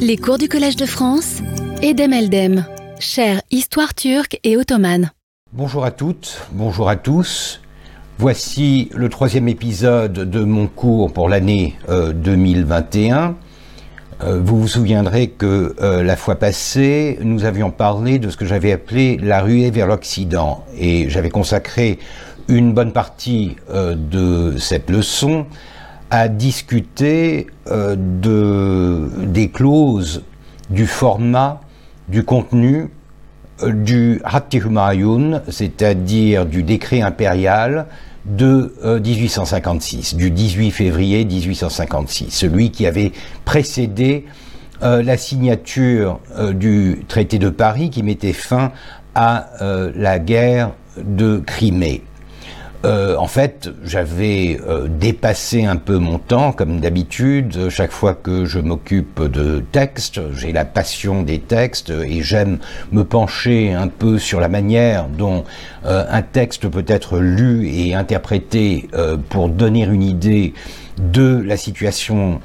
[0.00, 1.40] Les cours du Collège de France,
[1.82, 2.66] Edem Eldem,
[2.98, 5.10] chère histoire turque et ottomane.
[5.52, 7.60] Bonjour à toutes, bonjour à tous.
[8.18, 13.16] Voici le troisième épisode de mon cours pour l'année 2021.
[13.16, 18.36] Euh, euh, vous vous souviendrez que euh, la fois passée, nous avions parlé de ce
[18.36, 21.98] que j'avais appelé la ruée vers l'Occident et j'avais consacré
[22.48, 25.46] une bonne partie de cette leçon
[26.10, 30.22] à discuter de, des clauses,
[30.70, 31.60] du format,
[32.08, 32.88] du contenu
[33.66, 34.60] du Hatti
[35.48, 37.86] c'est-à-dire du décret impérial
[38.24, 38.72] de
[39.04, 43.12] 1856, du 18 février 1856, celui qui avait
[43.44, 44.24] précédé
[44.82, 48.70] euh, la signature euh, du traité de Paris qui mettait fin
[49.16, 52.04] à euh, la guerre de Crimée.
[52.84, 57.68] Euh, en fait, j'avais euh, dépassé un peu mon temps, comme d'habitude.
[57.70, 62.58] Chaque fois que je m'occupe de textes, j'ai la passion des textes et j'aime
[62.92, 65.44] me pencher un peu sur la manière dont
[65.86, 68.88] euh, un texte peut être lu et interprété
[69.28, 70.54] pour donner une idée
[70.98, 72.40] de la situation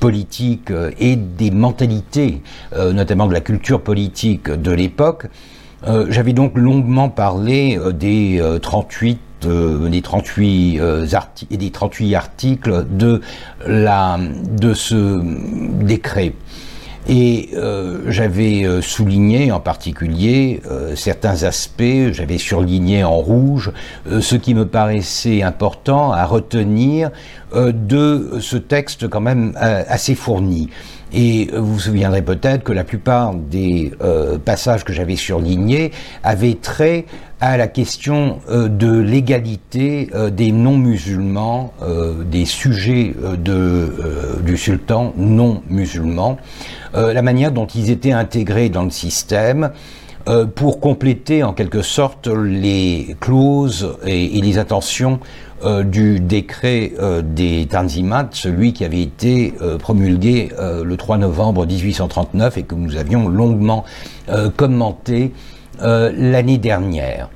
[0.00, 2.42] politique et des mentalités,
[2.76, 5.26] notamment de la culture politique de l'époque.
[6.08, 13.20] J'avais donc longuement parlé des 38 des 38 euh, articles, des 38 articles de
[14.74, 15.20] ce
[15.84, 16.34] décret.
[17.08, 20.62] Et euh, j'avais euh, souligné en particulier
[20.94, 23.72] certains aspects, j'avais surligné en rouge
[24.08, 27.10] ce qui me paraissait important à retenir
[27.54, 30.70] de ce texte quand même assez fourni.
[31.14, 33.92] Et vous vous souviendrez peut-être que la plupart des
[34.44, 37.06] passages que j'avais surlignés avaient trait
[37.42, 45.12] à la question euh, de l'égalité euh, des non-musulmans, euh, des sujets de, du sultan
[45.16, 46.38] non-musulmans,
[46.94, 49.70] la manière dont ils étaient intégrés dans le système,
[50.54, 55.18] pour compléter en quelque sorte les clauses et, les intentions
[55.84, 56.92] du décret
[57.22, 63.28] des Tanzimat, celui qui avait été promulgué le 3 novembre 1839 et que nous avions
[63.28, 63.84] longuement
[64.56, 65.32] commenté
[65.80, 67.28] euh, l'année dernière.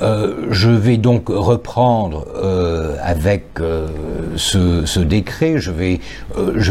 [0.00, 3.58] Euh, je vais donc reprendre euh, avec
[4.36, 5.58] ce, décret.
[5.58, 5.70] Je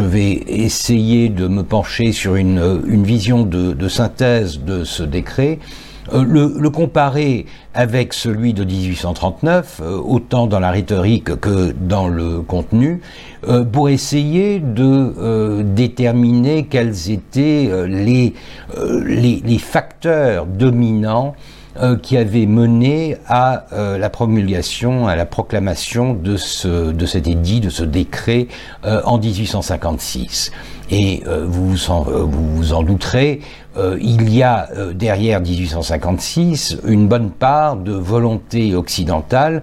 [0.02, 5.60] vais, essayer de me pencher sur une, vision de, synthèse de ce décret.
[6.14, 13.02] Le, le, comparer avec celui de 1839, autant dans la rhétorique que dans le contenu,
[13.72, 18.34] pour essayer de déterminer quels étaient les
[19.60, 21.36] facteurs dominants
[21.82, 27.28] euh, qui avait mené à euh, la promulgation, à la proclamation de, ce, de cet
[27.28, 28.48] édit, de ce décret
[28.86, 30.52] euh, en 1856.
[30.92, 33.42] Et vous, vous, en, vous vous en douterez,
[34.02, 39.62] il y a derrière 1856 une bonne part de volonté occidentale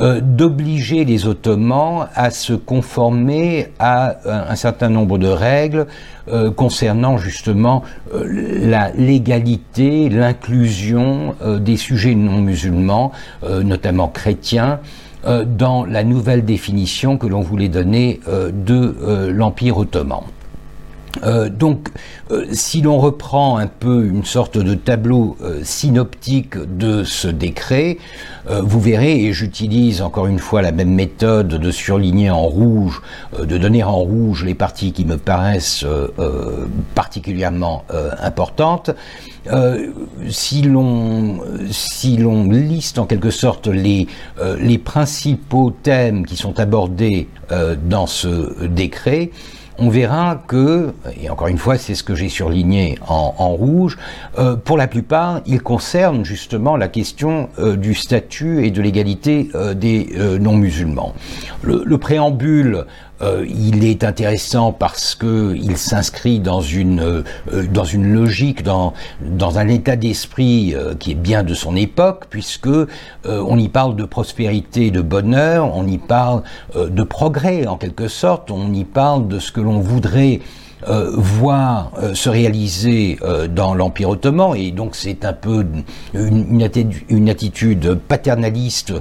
[0.00, 5.86] euh, d'obliger les Ottomans à se conformer à un, certain nombre de règles
[6.28, 7.82] euh, concernant justement
[8.14, 8.24] euh,
[8.60, 13.12] la légalité, l'inclusion des sujets non musulmans,
[13.64, 14.80] notamment chrétiens,
[15.24, 20.22] dans la nouvelle définition que l'on voulait donner de l'Empire ottoman.
[21.24, 21.88] Euh, donc,
[22.30, 27.98] euh, si l'on reprend un peu une sorte de tableau euh, synoptique de ce décret,
[28.62, 33.02] vous verrez, et j'utilise encore une fois la même méthode de surligner en rouge,
[33.38, 35.84] de donner en rouge les parties qui me paraissent
[36.94, 37.84] particulièrement
[38.22, 38.88] importantes,
[40.30, 41.42] si l'on
[42.50, 44.06] liste en quelque sorte les
[44.78, 47.28] principaux thèmes qui sont abordés
[47.84, 49.30] dans ce décret,
[49.78, 53.96] on verra que, et encore une fois c'est ce que j'ai surligné en, rouge,
[54.38, 59.50] euh, pour la plupart il concerne justement la question euh, du statut et de l'égalité
[59.54, 60.08] euh, des
[60.40, 61.14] non-musulmans.
[61.62, 62.86] le, préambule
[63.20, 67.22] euh, il est intéressant parce que il s'inscrit dans une euh,
[67.72, 72.26] dans une logique, dans dans un état d'esprit euh, qui est bien de son époque,
[72.30, 72.68] puisque
[73.24, 76.42] on y parle de prospérité, de bonheur, on y parle
[76.74, 80.40] de progrès en quelque sorte, on y parle de ce que l'on voudrait
[80.86, 85.66] euh, voir euh, se réaliser euh, dans l'Empire ottoman, et donc c'est un peu
[86.14, 86.62] une,
[87.08, 88.92] une, attitude, paternaliste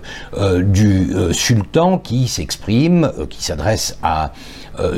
[0.59, 4.31] du sultan qui s'exprime, qui s'adresse à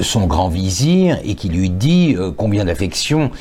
[0.02, 3.32] son grand vizir et qui lui dit combien d'affection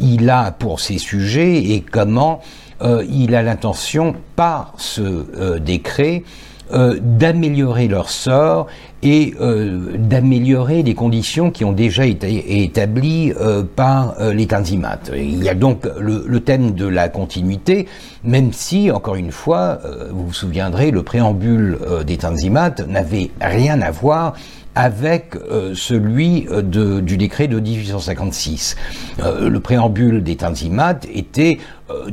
[0.00, 2.40] il a pour ses sujets et comment
[2.82, 6.22] il a l'intention, par ce décret,
[6.72, 8.68] euh, d'améliorer leur sort
[9.02, 15.00] et euh, d'améliorer les conditions qui ont déjà été établies euh, par les Tanzimat.
[15.14, 17.86] Il y a donc le, thème de la continuité,
[18.24, 19.78] même si, encore une fois,
[20.10, 24.32] vous vous souviendrez, le préambule des Tanzimat n'avait rien à voir
[24.74, 25.34] avec
[25.74, 28.76] celui du décret de 1856.
[29.18, 31.58] le préambule des Tanzimat était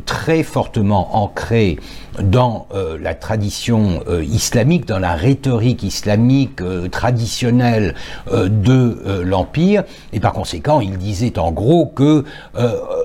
[0.05, 1.77] très fortement ancré
[2.21, 7.95] dans euh, la tradition euh, islamique, dans la rhétorique islamique euh, traditionnelle
[8.31, 9.83] de l'Empire,
[10.13, 12.23] et par conséquent, il disait en gros que,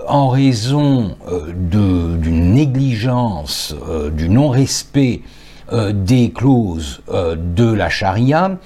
[0.09, 1.17] en raison
[1.55, 3.75] d'une négligence,
[4.13, 5.23] du non-respect
[5.73, 8.59] des clauses de la charia,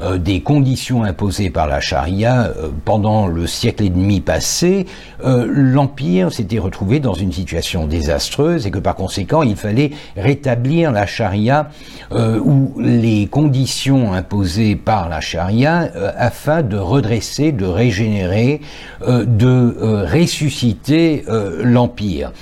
[0.00, 4.86] euh, des conditions imposées par la charia euh, pendant le siècle et demi passé,
[5.24, 10.90] euh, l'Empire s'était retrouvé dans une situation désastreuse et que par conséquent il fallait rétablir
[10.90, 11.68] la charia
[12.12, 18.60] ou les conditions imposées par la charia afin de redresser, de régénérer,
[19.06, 21.24] de ressusciter
[21.62, 22.32] l'Empire.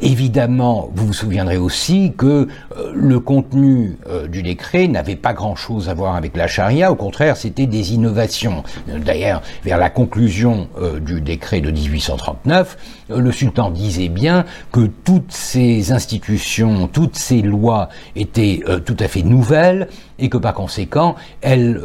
[0.00, 2.48] évidemment, vous vous souviendrez aussi que
[2.94, 3.98] le contenu
[4.30, 8.64] du décret n'avait pas grand-chose à voir avec la charia, au contraire, c'était des innovations.
[8.86, 12.76] D'ailleurs, vers la conclusion euh, du décret de 1839,
[13.10, 18.96] euh, le sultan disait bien que toutes ces institutions, toutes ces lois étaient euh, tout
[18.98, 19.88] à fait nouvelles
[20.18, 21.80] et que par conséquent, elles,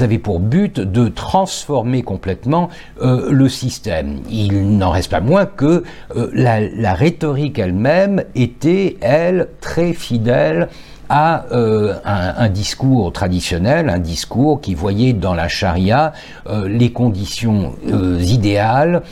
[0.00, 2.68] avaient pour but de transformer complètement
[3.00, 4.20] le système.
[4.28, 5.82] Il n'en reste pas moins que
[6.14, 10.68] la rhétorique elle-même était, elle, très fidèle
[11.10, 16.12] à euh, un, discours traditionnel, un discours qui voyait dans la charia
[16.48, 19.02] euh, les conditions euh, idéales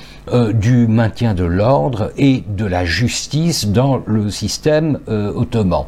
[0.52, 5.86] du maintien de l'ordre et de la justice dans le système ottoman.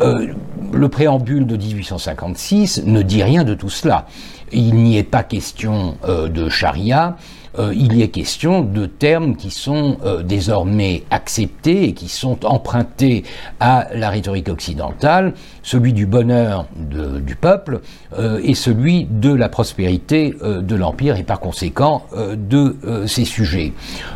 [0.00, 4.06] le préambule de 1856 ne dit rien de tout cela.
[4.52, 7.16] Il n'y est pas question de charia,
[7.58, 12.44] euh, il y est question de termes qui sont euh, désormais acceptés et qui sont
[12.46, 13.24] empruntés
[13.58, 17.80] à la rhétorique occidentale, celui du bonheur du peuple
[18.18, 22.04] euh, et celui de la prospérité de l'Empire et par conséquent
[22.36, 22.76] de
[23.06, 23.72] ces sujets.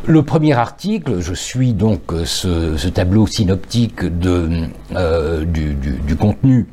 [0.06, 4.68] Le premier article, je suis donc ce, tableau synoptique du
[6.18, 6.66] contenu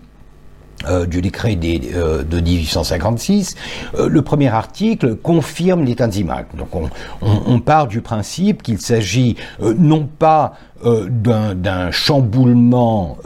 [0.88, 3.56] euh, du décret euh, de 1856,
[3.96, 6.46] euh, le premier article confirme Tanzimat.
[6.58, 6.90] Donc on,
[7.22, 13.18] on, part du principe qu'il s'agit non pas d'un chamboulement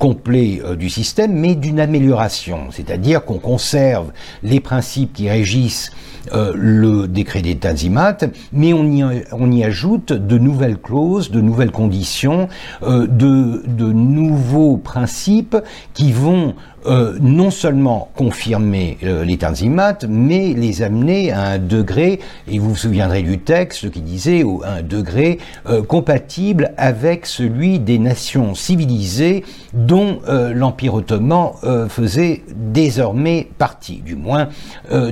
[0.00, 4.10] complet du système, mais d'une amélioration, c'est-à-dire qu'on conserve
[4.42, 5.92] les principes qui régissent
[6.32, 8.18] le décret des Tanzimat,
[8.52, 12.48] mais on y, on y, ajoute de nouvelles clauses, de nouvelles conditions,
[12.82, 15.56] de, de nouveaux principes
[15.92, 16.54] qui vont
[16.86, 22.70] euh, non seulement confirmer euh, les Tanzimat, mais les amener à un degré, et vous
[22.70, 29.44] vous souviendrez du texte qui disait, un degré euh, compatible avec celui des nations civilisées
[29.72, 30.20] dont
[30.54, 31.50] l'Empire ottoman
[31.88, 34.48] faisait désormais partie, du moins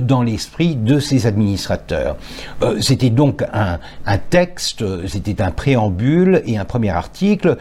[0.01, 2.15] dans l'esprit de ses administrateurs.
[2.79, 7.57] c'était donc un, un texte, c'était un préambule et un premier article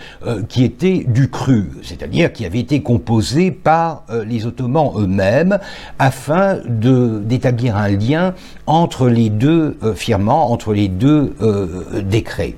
[0.48, 5.58] qui était du cru, c'est-à-dire qui avait été composé par euh, les Ottomans eux-mêmes
[5.98, 8.34] afin d'établir un lien
[8.66, 12.56] entre les deux euh, firmants, entre les deux euh, décrets.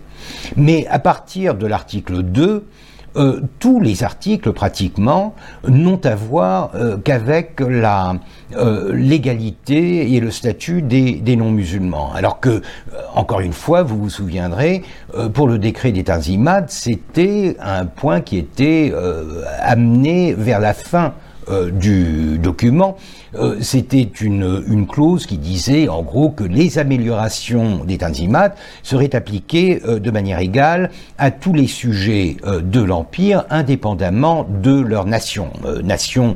[0.56, 2.64] Mais à partir de l'article 2,
[3.60, 5.36] tous les articles pratiquement
[5.68, 6.72] n'ont à voir
[7.04, 8.16] qu'avec la
[8.92, 12.12] l'égalité et le statut des, non-musulmans.
[12.12, 12.60] Alors que,
[13.14, 14.82] encore une fois, vous vous souviendrez,
[15.32, 18.92] pour le décret des Tanzimat, c'était un point qui était
[19.60, 21.14] amené vers la fin
[21.48, 22.96] euh, du document,
[23.34, 29.80] euh, c'était une, clause qui disait en gros que les améliorations des Tanzimat seraient appliquées
[29.86, 35.50] euh, de manière égale à tous les sujets de l'Empire, indépendamment de leur nation.
[35.82, 36.34] nation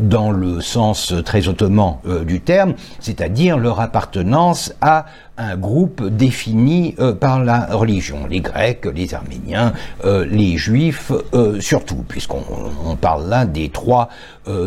[0.00, 1.96] dans le sens très ottoman
[2.26, 5.06] du terme, c'est-à-dire leur appartenance à
[5.38, 9.72] un groupe défini euh, par la religion, les Grecs, les Arméniens,
[10.04, 14.08] euh, les Juifs, euh, surtout, puisqu'on parle là des trois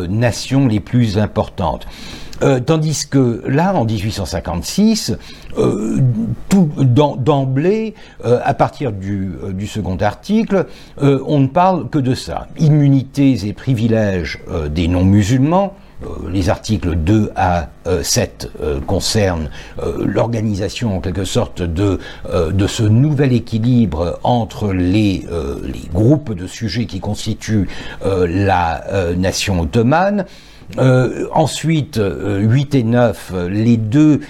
[0.08, 1.88] nations les plus importantes.
[2.66, 5.16] tandis que là, en 1856,
[6.48, 10.66] tout d'emblée, à partir du, du, second article,
[11.00, 12.46] on ne parle que de ça.
[12.58, 14.38] Immunités et privilèges
[14.70, 15.74] des non-musulmans,
[16.30, 17.68] les articles 2 à
[18.02, 18.50] 7
[18.86, 19.50] concernent
[19.98, 21.98] l'organisation en quelque sorte de,
[22.32, 25.26] de ce nouvel équilibre entre les,
[25.92, 27.68] groupes de sujets qui constituent
[28.04, 28.84] la
[29.16, 30.26] nation ottomane.
[30.78, 34.20] Euh, ensuite, 8 et 9, les deux,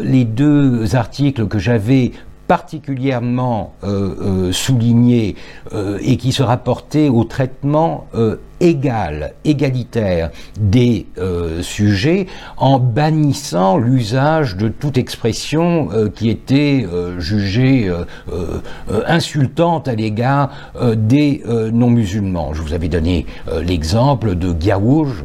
[0.00, 2.12] les deux articles que j'avais
[2.50, 5.36] particulièrement euh, euh, souligné
[5.72, 8.08] euh, et qui se rapportait au traitement
[8.60, 11.06] égal, égalitaire des
[11.62, 12.26] sujets
[12.56, 16.86] en bannissant l'usage de toute expression qui était
[17.18, 17.90] jugée
[19.06, 20.50] insultante à l'égard
[20.96, 22.52] des non-musulmans.
[22.52, 23.26] Je vous avais donné
[23.62, 25.24] l'exemple de Gaouj,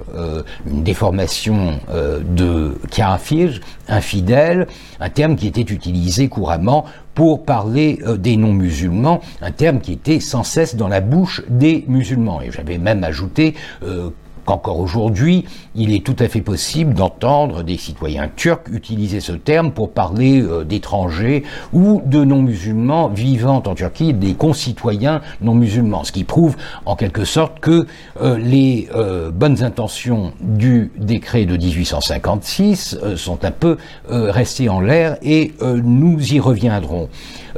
[0.70, 4.68] une déformation de Kafir, infidèle,
[5.00, 10.19] un terme qui était utilisé couramment pour parler euh, des non-musulmans, un terme qui était
[10.19, 12.41] sans cesse dans la bouche des musulmans.
[12.41, 14.10] Et j'avais même ajouté euh,
[14.46, 19.72] qu'encore aujourd'hui, il est tout à fait possible d'entendre des citoyens turcs utiliser ce terme
[19.72, 26.24] pour parler euh, d'étrangers ou de non-musulmans vivant en Turquie, des concitoyens non-musulmans, ce qui
[26.24, 27.88] prouve en quelque sorte que
[28.22, 33.78] euh, les euh, bonnes intentions du décret de 1856 sont un peu
[34.10, 37.10] restées en l'air et nous y reviendrons.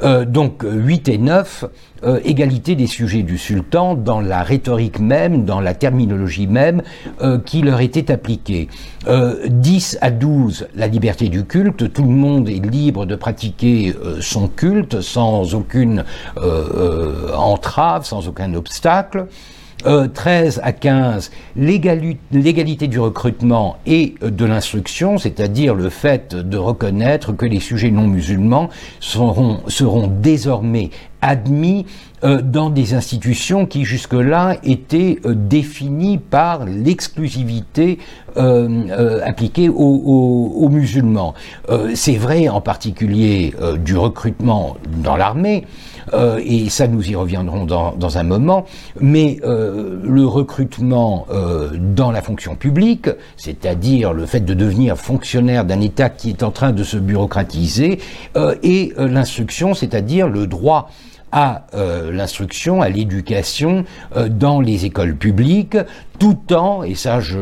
[0.04, 1.66] Donc 8 et 9
[2.04, 6.84] euh, égalité des sujets du sultan dans la rhétorique même, dans la terminologie même
[7.22, 8.68] euh, qui leur était appliquée.
[9.08, 13.96] 10 euh, à 12, la liberté du culte, tout le monde est libre de pratiquer
[14.20, 16.04] son culte sans aucune
[17.36, 19.26] entrave, sans aucun obstacle.
[19.84, 27.46] 13 à 15, l'égalité du recrutement et de l'instruction, c'est-à-dire le fait de reconnaître que
[27.46, 28.70] les sujets non musulmans
[29.00, 30.90] seront, seront désormais
[31.22, 31.86] admis
[32.24, 38.00] euh, dans des institutions qui jusque-là étaient euh, définies par l'exclusivité
[38.38, 41.34] euh, appliquée aux, musulmans.
[41.96, 45.66] C'est vrai en particulier du recrutement dans l'armée,
[46.14, 48.66] et ça nous y reviendrons dans, dans un moment,
[49.00, 51.26] mais le recrutement
[51.96, 56.52] dans la fonction publique, c'est-à-dire le fait de devenir fonctionnaire d'un État qui est en
[56.52, 58.00] train de se bureaucratiser,
[58.62, 60.90] et l'instruction, c'est-à-dire le droit
[61.32, 65.78] à euh, l'instruction, à l'éducation euh, dans les écoles publiques,
[66.20, 67.38] tout en, et ça je,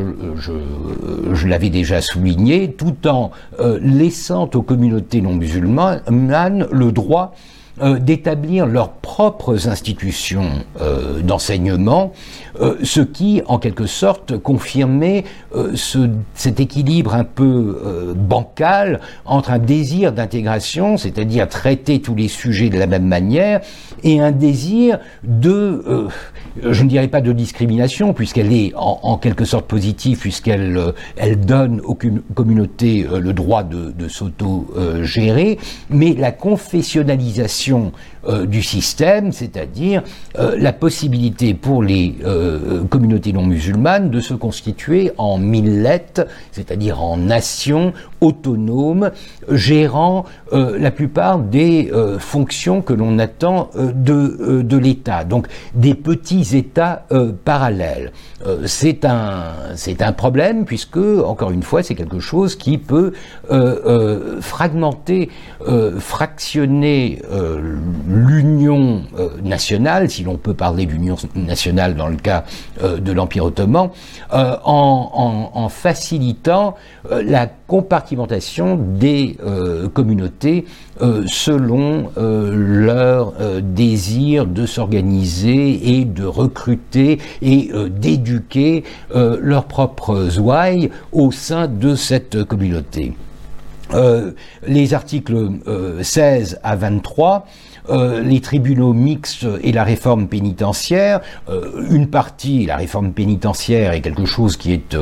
[1.46, 7.34] l'avais déjà souligné, tout en euh, laissant aux communautés non musulmanes le droit
[7.82, 10.48] euh, d'établir leurs propres institutions
[10.80, 12.14] euh, d'enseignement,
[12.58, 15.24] euh, ce qui, en quelque sorte, confirmait
[15.74, 22.68] ce, cet équilibre un peu bancal entre un désir d'intégration, c'est-à-dire traiter tous les sujets
[22.68, 23.60] de la même manière,
[24.02, 26.08] et un désir de,
[26.62, 30.78] je ne dirais pas de discrimination, puisqu'elle est en, en, quelque sorte positive, puisqu'elle
[31.16, 31.96] elle donne aux
[32.34, 37.90] communautés le droit de, de s'auto-gérer, mais la confessionnalisation euh,
[38.46, 40.02] du système, c'est-à-dire
[40.38, 47.02] euh, la possibilité pour les euh, communautés non musulmanes de se constituer en millettes, c'est-à-dire
[47.02, 49.10] en nations autonomes,
[49.50, 55.24] gérant la plupart des fonctions que l'on attend de, l'État.
[55.24, 57.04] Donc des petits États
[57.44, 58.12] parallèles.
[58.64, 63.12] c'est un, c'est un problème puisque, encore une fois, c'est quelque chose qui peut
[64.40, 65.28] fragmenter,
[65.98, 67.20] fractionner
[68.16, 72.44] l'union euh, nationale, si l'on peut parler d'union nationale dans le cas
[72.82, 73.90] euh, de l'Empire ottoman,
[74.32, 76.76] euh, en, facilitant
[77.10, 79.36] la compartimentation des
[79.94, 80.64] communautés
[81.26, 83.32] selon leur
[83.62, 92.44] désir de s'organiser et de recruter et d'éduquer leurs propres ouailles au sein de cette
[92.44, 93.14] communauté.
[94.66, 95.50] Les articles
[96.02, 97.46] 16 euh, à 23,
[97.90, 101.20] euh, les tribunaux mixtes et la réforme pénitentiaire,
[101.90, 104.96] une partie, la réforme pénitentiaire est quelque chose qui est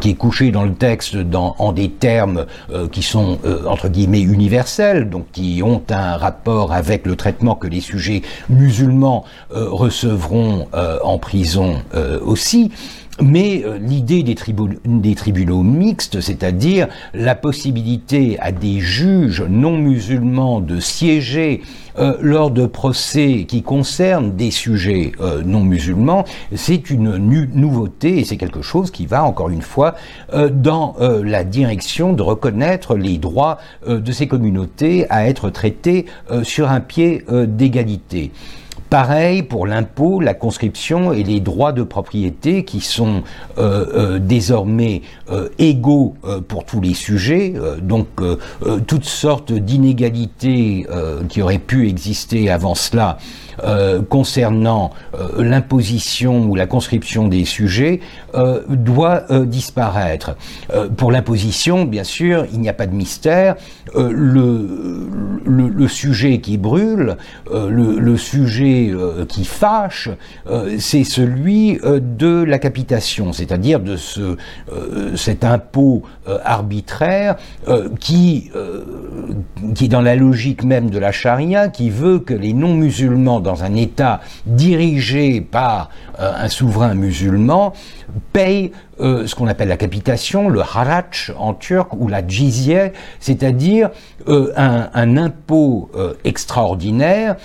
[0.00, 2.46] qui est couché dans le texte en des termes
[2.92, 7.80] qui sont entre guillemets universels, donc qui ont un rapport avec le traitement que les
[7.80, 11.82] sujets musulmans recevront en prison
[12.24, 12.70] aussi.
[13.20, 14.34] Mais euh, l'idée des,
[15.14, 21.62] tribunaux mixtes, c'est-à-dire la possibilité à des juges non musulmans de siéger
[21.98, 28.24] euh, lors de procès qui concernent des sujets euh, non musulmans, c'est une nouveauté et
[28.24, 29.96] c'est quelque chose qui va encore une fois
[30.52, 36.06] dans la direction de reconnaître les droits de ces communautés à être traitées
[36.42, 38.30] sur un pied d'égalité.
[38.90, 43.22] Pareil pour l'impôt, la conscription et les droits de propriété qui sont
[44.20, 45.02] désormais
[45.58, 46.14] égaux
[46.48, 47.54] pour tous les sujets.
[47.82, 48.06] donc
[48.86, 50.86] toutes sortes d'inégalités
[51.28, 53.18] qui auraient pu exister avant cela
[53.64, 57.98] euh, concernant euh, l'imposition ou la conscription des sujets
[58.34, 60.36] euh, doit disparaître.
[60.96, 63.56] pour l'imposition, bien sûr, il n'y a pas de mystère.
[63.96, 67.16] Le, sujet qui brûle,
[67.50, 68.77] le, le, sujet
[69.28, 70.08] qui fâche,
[70.78, 74.36] c'est celui de la capitation, c'est-à-dire de ce,
[75.16, 76.02] cet impôt
[76.44, 77.36] arbitraire
[78.00, 78.50] qui,
[79.74, 83.74] qui dans la logique même de la charia, qui veut que les non-musulmans dans un
[83.74, 87.72] État dirigé par euh, un souverain musulman
[88.32, 93.90] paye euh, ce qu'on appelle la capitation, le harach en turc, ou la jizya, c'est-à-dire
[94.28, 95.90] euh, un, un, impôt
[96.24, 97.36] extraordinaire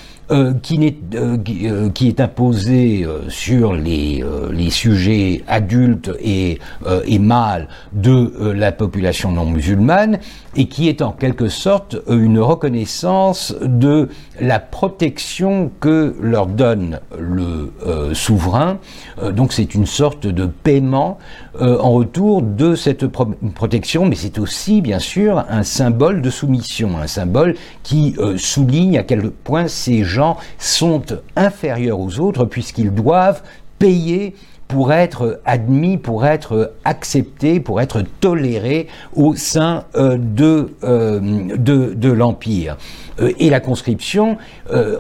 [0.62, 6.60] qui, est, qui, est imposé sur les, les, sujets adultes et,
[7.06, 10.20] et mâles de la population non musulmane
[10.56, 14.10] et qui est en quelque sorte une reconnaissance de
[14.40, 18.80] la protection que leur donne le euh, souverain.
[19.22, 21.18] Euh, donc c'est une sorte de paiement
[21.62, 26.98] euh, en retour de cette protection, mais c'est aussi bien sûr un symbole de soumission,
[26.98, 31.02] un symbole qui souligne à quel point ces gens sont
[31.36, 33.44] inférieurs aux autres puisqu'ils doivent
[33.78, 34.36] payer
[34.74, 41.20] pour être admis, pour être accepté, pour être toléré au sein euh, de, euh,
[41.56, 42.78] de, l'Empire.
[43.22, 44.38] Euh, et la conscription,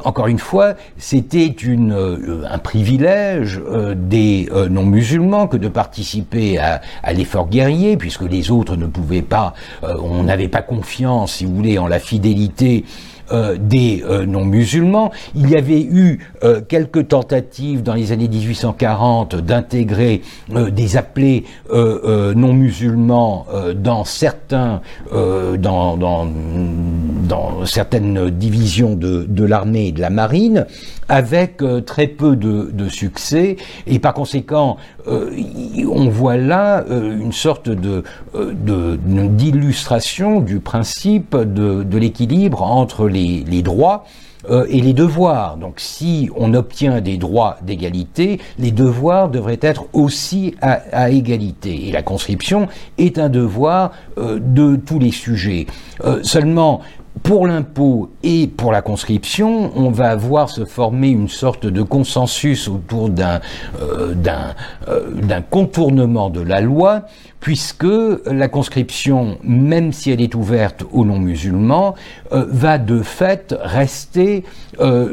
[0.03, 1.55] encore une fois, c'était
[1.89, 3.59] un privilège
[3.95, 9.55] des non-musulmans que de participer à, à l'effort guerrier, puisque les autres ne pouvaient pas,
[9.81, 12.85] on n'avait pas confiance, si vous voulez, en la fidélité
[13.31, 15.11] euh, des euh, non-musulmans.
[15.33, 23.47] Il y avait eu euh, quelques tentatives dans les années 1840 d'intégrer des appelés non-musulmans
[23.75, 30.65] dans certains, dans, dans, dans, certaines divisions de, de l'armée et de la marine,
[31.09, 33.57] avec très peu de, succès.
[33.87, 43.61] Et par conséquent, on voit là une sorte d'illustration du principe de, l'équilibre entre les,
[43.61, 44.05] droits
[44.49, 45.57] euh, et les devoirs.
[45.57, 51.87] Donc si on obtient des droits d'égalité, les devoirs devraient être aussi à, égalité.
[51.87, 55.67] Et la conscription est un devoir euh, de tous les sujets.
[56.03, 56.81] Euh, seulement,
[57.21, 62.67] pour l'impôt et pour la conscription, on va voir se former une sorte de consensus
[62.67, 63.39] autour d'un
[64.15, 67.03] d'un contournement de la loi
[67.43, 67.85] puisque
[68.25, 71.93] la conscription, même si elle est ouverte aux non-musulmans,
[72.31, 74.45] euh, va de fait rester
[74.79, 75.09] euh,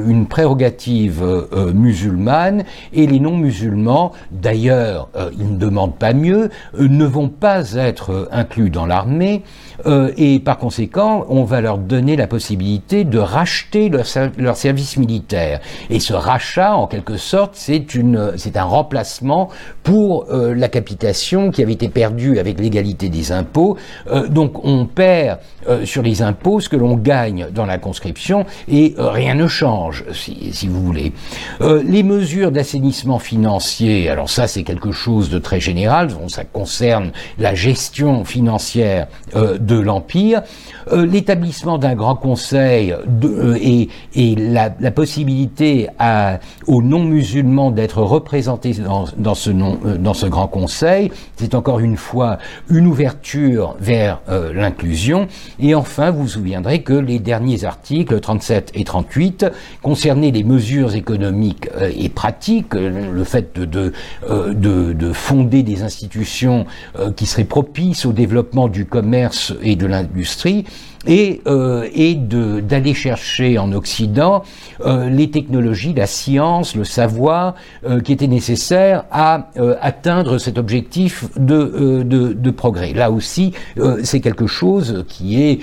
[0.00, 1.24] euh, une prérogative
[1.72, 8.70] musulmane, et les non-musulmans, d'ailleurs, ils ne demandent pas mieux, ne vont pas être inclus
[8.70, 9.42] dans l'armée,
[10.16, 15.60] et par conséquent, on va leur donner la possibilité de racheter leur, service militaire.
[15.90, 17.86] Et ce rachat, en quelque sorte, c'est
[18.56, 19.48] un remplacement
[19.82, 23.76] pour la capitation qui avait été perdu avec l'égalité des impôts.
[24.10, 28.46] Euh, donc on perd euh, sur les impôts ce que l'on gagne dans la conscription
[28.68, 31.12] et euh, rien ne change, si, vous voulez.
[31.60, 37.54] les mesures d'assainissement financier, alors ça c'est quelque chose de très général, ça concerne la
[37.54, 40.42] gestion financière de l'Empire.
[40.92, 42.94] L'établissement d'un grand conseil
[44.14, 45.88] et, la, possibilité
[46.66, 48.74] aux non-musulmans d'être représentés
[49.18, 52.38] dans ce grand conseil, c'est encore une fois
[52.70, 55.26] une ouverture vers euh, l'inclusion.
[55.58, 59.46] Et enfin, vous vous souviendrez que les derniers articles 37 et 38
[59.82, 63.92] concernaient les mesures économiques euh, et pratiques, euh, le fait de, de,
[64.92, 66.66] de, fonder des institutions
[67.16, 70.64] qui seraient propices au développement du commerce et de l'industrie
[71.06, 74.42] et, euh, et d'aller chercher en Occident
[74.84, 77.54] euh, les technologies, la science, le savoir
[77.86, 82.92] euh, qui étaient nécessaires à euh, atteindre cet objectif de, euh, de, de progrès.
[82.92, 83.52] Là aussi,
[84.02, 85.60] c'est quelque chose qui est,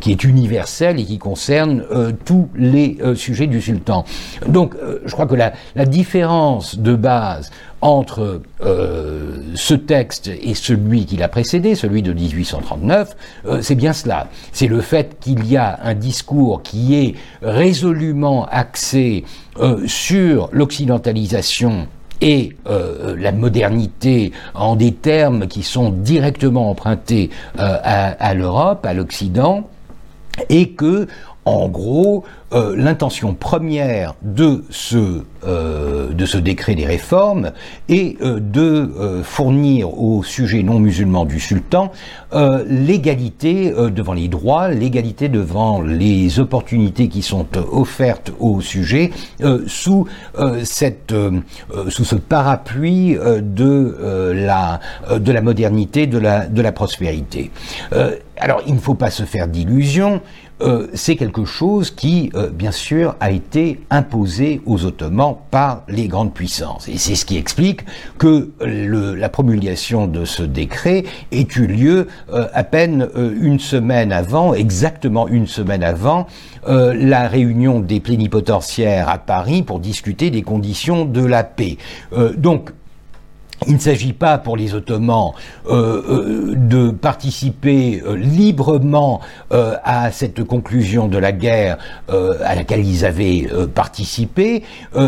[0.00, 1.84] qui est universel et qui concerne
[2.24, 4.04] tous les sujets du sultan.
[4.46, 7.50] Donc, je crois que la, la différence de base
[7.82, 13.16] entre euh, ce texte et celui qui l'a précédé, celui de 1839,
[13.46, 14.28] euh, c'est bien cela.
[14.52, 19.24] C'est le fait qu'il y a un discours qui est résolument axé
[19.58, 21.88] euh, sur l'occidentalisation
[22.24, 29.68] et la modernité en des termes qui sont directement empruntés à, à l'Europe, à l'Occident,
[30.48, 31.08] et que
[31.44, 37.52] en gros, euh, l'intention première de ce, euh, de ce décret des réformes
[37.88, 41.90] est euh, de fournir aux sujets non musulmans du sultan
[42.66, 49.10] l'égalité devant les droits, l'égalité devant les opportunités qui sont offertes aux sujets
[49.66, 50.06] sous,
[50.64, 51.14] cette,
[51.88, 54.80] sous ce parapluie de, la,
[55.14, 57.50] de la modernité, de la, de la prospérité.
[58.38, 60.22] alors, il ne faut pas se faire d'illusions.
[60.94, 66.34] C'est quelque chose qui, euh, bien sûr, a été imposé aux Ottomans par les grandes
[66.34, 66.88] puissances.
[66.88, 67.80] Et c'est ce qui explique
[68.18, 74.54] que la promulgation de ce décret ait eu lieu euh, à peine une semaine avant,
[74.54, 76.26] exactement une semaine avant,
[76.66, 81.76] la réunion des plénipotentiaires à Paris pour discuter des conditions de la paix.
[82.36, 82.70] donc,
[83.66, 85.32] il ne s'agit pas pour les Ottomans
[85.68, 89.20] euh, euh, de participer euh, librement
[89.50, 94.62] à cette conclusion de la guerre à laquelle ils avaient participé,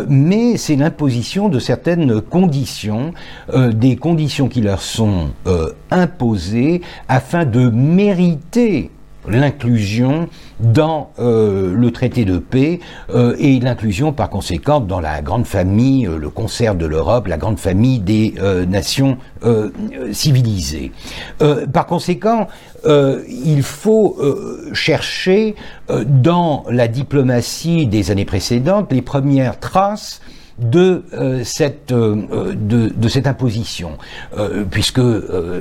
[0.08, 3.12] mais c'est l'imposition de certaines conditions,
[3.54, 5.30] des conditions qui leur sont
[5.90, 8.90] imposées afin de mériter
[9.28, 10.28] l'inclusion
[10.60, 16.06] dans euh, le traité de paix euh, et l'inclusion par conséquent dans la grande famille,
[16.06, 18.34] euh, le concert de l'Europe, la grande famille des
[18.68, 19.18] nations
[20.12, 20.92] civilisées.
[21.72, 22.48] par conséquent,
[22.86, 24.18] il faut
[24.72, 25.54] chercher
[25.88, 30.20] dans la diplomatie des années précédentes les premières traces
[30.58, 33.92] de euh, cette euh, euh, de, cette imposition,
[34.70, 35.00] puisque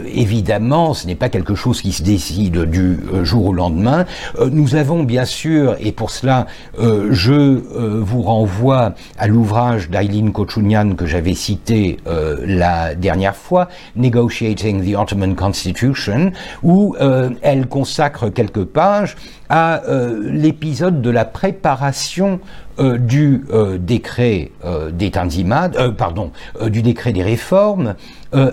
[0.06, 4.06] évidemment ce n'est pas quelque chose qui se décide du jour au lendemain.
[4.52, 6.48] nous avons bien sûr, et pour cela
[6.80, 7.62] je
[8.00, 11.98] vous renvoie à l'ouvrage d'Aileen Kochunian que j'avais cité
[12.46, 16.32] la dernière fois, Negotiating the Ottoman Constitution,
[16.64, 16.96] où
[17.42, 19.16] elle consacre quelques pages
[19.50, 19.84] à
[20.24, 22.40] l'épisode de la préparation
[22.80, 26.32] euh, du euh, décret euh, des Tanzimat, pardon,
[26.68, 27.96] du décret des réformes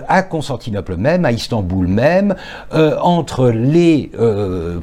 [0.07, 2.35] à Constantinople même, à Istanbul même,
[2.71, 4.11] entre les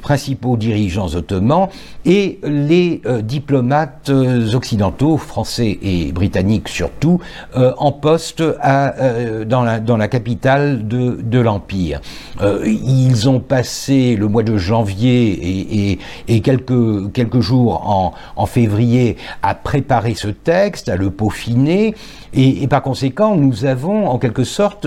[0.02, 1.68] principaux dirigeants ottomans
[2.04, 4.10] et les diplomates
[4.54, 7.20] occidentaux, français et britanniques surtout,
[7.54, 8.94] en poste à,
[9.44, 12.00] dans, la, dans la capitale de, de l'Empire.
[12.64, 18.46] ils ont passé le mois de janvier et, et, et quelques, quelques jours en, en
[18.46, 21.94] février à préparer ce texte, à le peaufiner,
[22.34, 24.86] et, par conséquent, nous avons en quelque sorte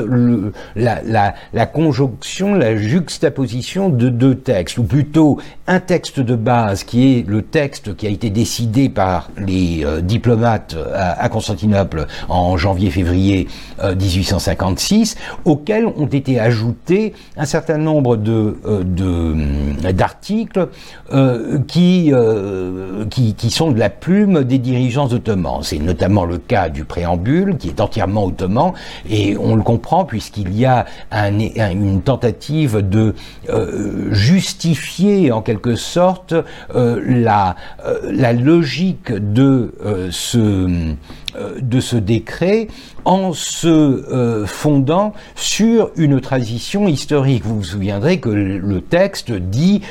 [0.75, 7.27] la, conjonction, la juxtaposition de deux textes, ou plutôt un texte de base qui est
[7.27, 13.47] le texte qui a été décidé par les euh, diplomates à, Constantinople en janvier-février
[13.81, 18.83] 1856, euh, auquel ont été ajoutés un certain nombre de euh,
[19.93, 20.67] d'articles
[21.67, 22.13] qui
[23.09, 25.63] qui sont de la plume des dirigeants ottomans.
[25.63, 28.73] C'est notamment le cas du préambule qui est entièrement ottoman,
[29.09, 33.15] et on le comprend puisqu'il y a une tentative de
[33.49, 36.33] euh, justifier en quelque sorte
[36.75, 39.73] euh, la, euh, la logique de
[40.11, 40.95] ce
[41.61, 42.67] de ce décret
[43.05, 47.45] en se fondant sur une tradition historique.
[47.45, 49.81] Vous vous souviendrez que le texte dit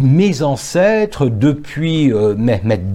[0.00, 2.34] mes ancêtres depuis euh,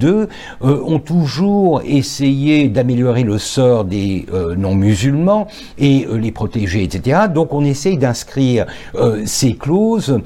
[0.01, 0.27] II
[0.61, 4.25] ont toujours essayé d'améliorer le sort des
[4.57, 7.21] non-musulmans et les protéger, etc.
[7.33, 8.65] Donc on essaye d'inscrire
[9.25, 10.19] ces clauses,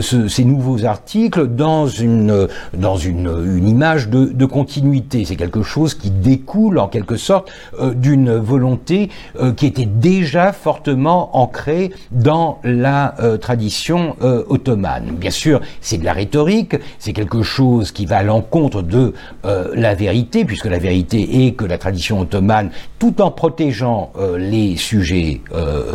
[0.00, 5.24] ces nouveaux articles dans une dans une, image de, de continuité.
[5.24, 7.50] C'est quelque chose qui découle en quelque sorte
[7.94, 9.10] d'une volonté
[9.40, 15.16] euh, qui était déjà fortement ancrée dans la euh, tradition euh, ottomane.
[15.16, 19.94] Bien sûr, c'est de la rhétorique, c'est quelque chose qui va à l'encontre de la
[19.94, 22.70] vérité, puisque la vérité est que la tradition ottomane,
[23.02, 25.40] tout en protégeant les sujets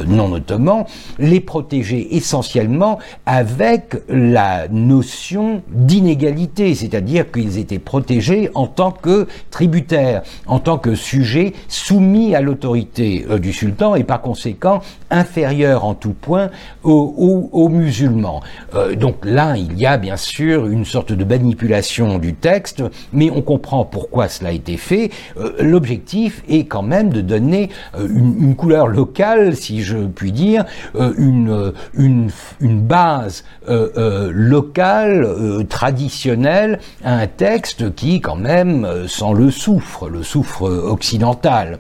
[0.08, 0.84] non ottomans,
[1.20, 10.24] les protégeait essentiellement avec la notion d'inégalité, c'est-à-dire qu'ils étaient protégés en tant que tributaires,
[10.48, 15.94] en tant que sujets soumis à l'autorité euh, du sultan et par conséquent inférieure en
[15.94, 16.50] tout point
[16.84, 18.42] aux, musulmans.
[18.74, 23.30] Euh, donc là, il y a bien sûr une sorte de manipulation du texte, mais
[23.30, 25.12] on comprend pourquoi cela a été fait.
[25.38, 31.74] Euh, l'objectif est quand même de donner une, couleur locale, si je puis dire, une,
[31.94, 32.30] une,
[32.60, 35.28] une, base locale,
[35.70, 41.80] traditionnelle, à un texte qui quand même sent le souffre, le souffre occidental.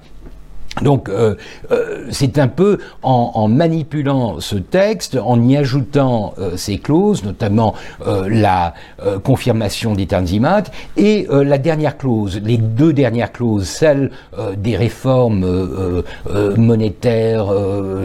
[0.81, 1.35] Donc euh,
[1.71, 7.73] euh, c'est un peu en, manipulant ce texte, en y ajoutant euh, ces clauses, notamment
[8.27, 8.73] la
[9.23, 10.63] confirmation des Tanzimat
[10.95, 14.11] et la dernière clause, les deux dernières clauses, celle
[14.57, 16.03] des réformes
[16.57, 17.47] monétaires,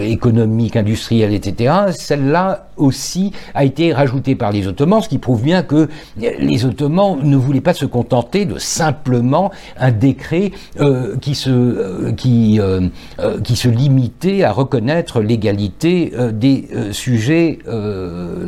[0.00, 1.74] économiques, industrielles, etc.
[1.92, 7.18] Celle-là aussi a été rajoutée par les Ottomans, ce qui prouve bien que les Ottomans
[7.22, 10.52] ne voulaient pas se contenter de simplement un décret
[11.20, 17.58] qui se qui euh, euh, qui se limitait à reconnaître l'égalité euh, des sujets,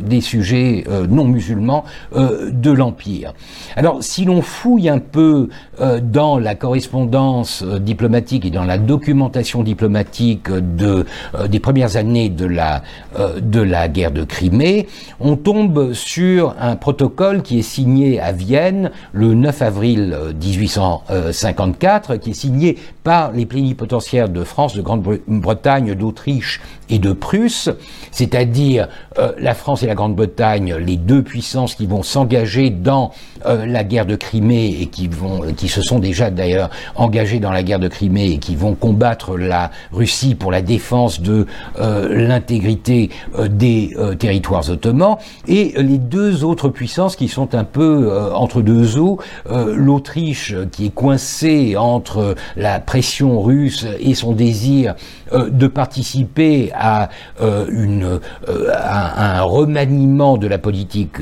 [0.01, 3.33] des sujets non musulmans de l'Empire.
[3.75, 5.49] Alors, si l'on fouille un peu
[6.01, 11.05] dans la correspondance diplomatique et dans la documentation diplomatique de,
[11.49, 12.83] des premières années de la,
[13.41, 14.87] de la guerre de Crimée,
[15.19, 22.31] on tombe sur un protocole qui est signé à Vienne le 9 avril 1854, qui
[22.31, 27.69] est signé par les plénipotentiaires de France, de Grande-Bretagne, d'Autriche et de Prusse,
[28.11, 33.11] c'est-à-dire euh, la France et la Grande-Bretagne, les deux puissances qui vont s'engager dans
[33.45, 37.51] euh, la guerre de Crimée et qui vont, qui se sont déjà d'ailleurs engagées dans
[37.51, 41.47] la guerre de Crimée et qui vont combattre la Russie pour la défense de
[41.79, 43.09] euh, l'intégrité
[43.49, 45.17] des territoires ottomans,
[45.47, 49.19] et les deux autres puissances qui sont un peu entre deux eaux,
[49.49, 54.95] l'Autriche qui est coincée entre la pression russe et son désir
[55.33, 57.09] euh, de participer à,
[57.41, 58.19] euh, euh,
[58.73, 61.17] un remaniement de la politique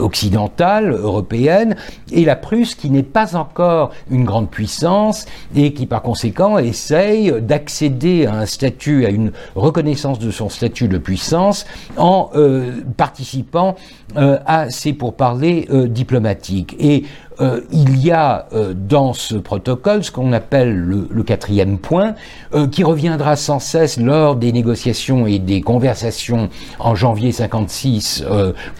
[0.00, 1.76] occidentale, européenne,
[2.12, 7.32] et la Prusse qui n'est pas encore une grande puissance et qui par conséquent essaye
[7.40, 12.30] d'accéder à un statut, à une reconnaissance de son statut de puissance en
[12.96, 13.76] participant
[14.16, 16.76] à ces pourparlers diplomatiques.
[16.78, 17.04] Et
[17.40, 22.14] euh, il y a euh, dans ce protocole ce qu'on appelle le, quatrième point,
[22.54, 28.24] euh, qui reviendra sans cesse lors des négociations et des conversations en janvier 56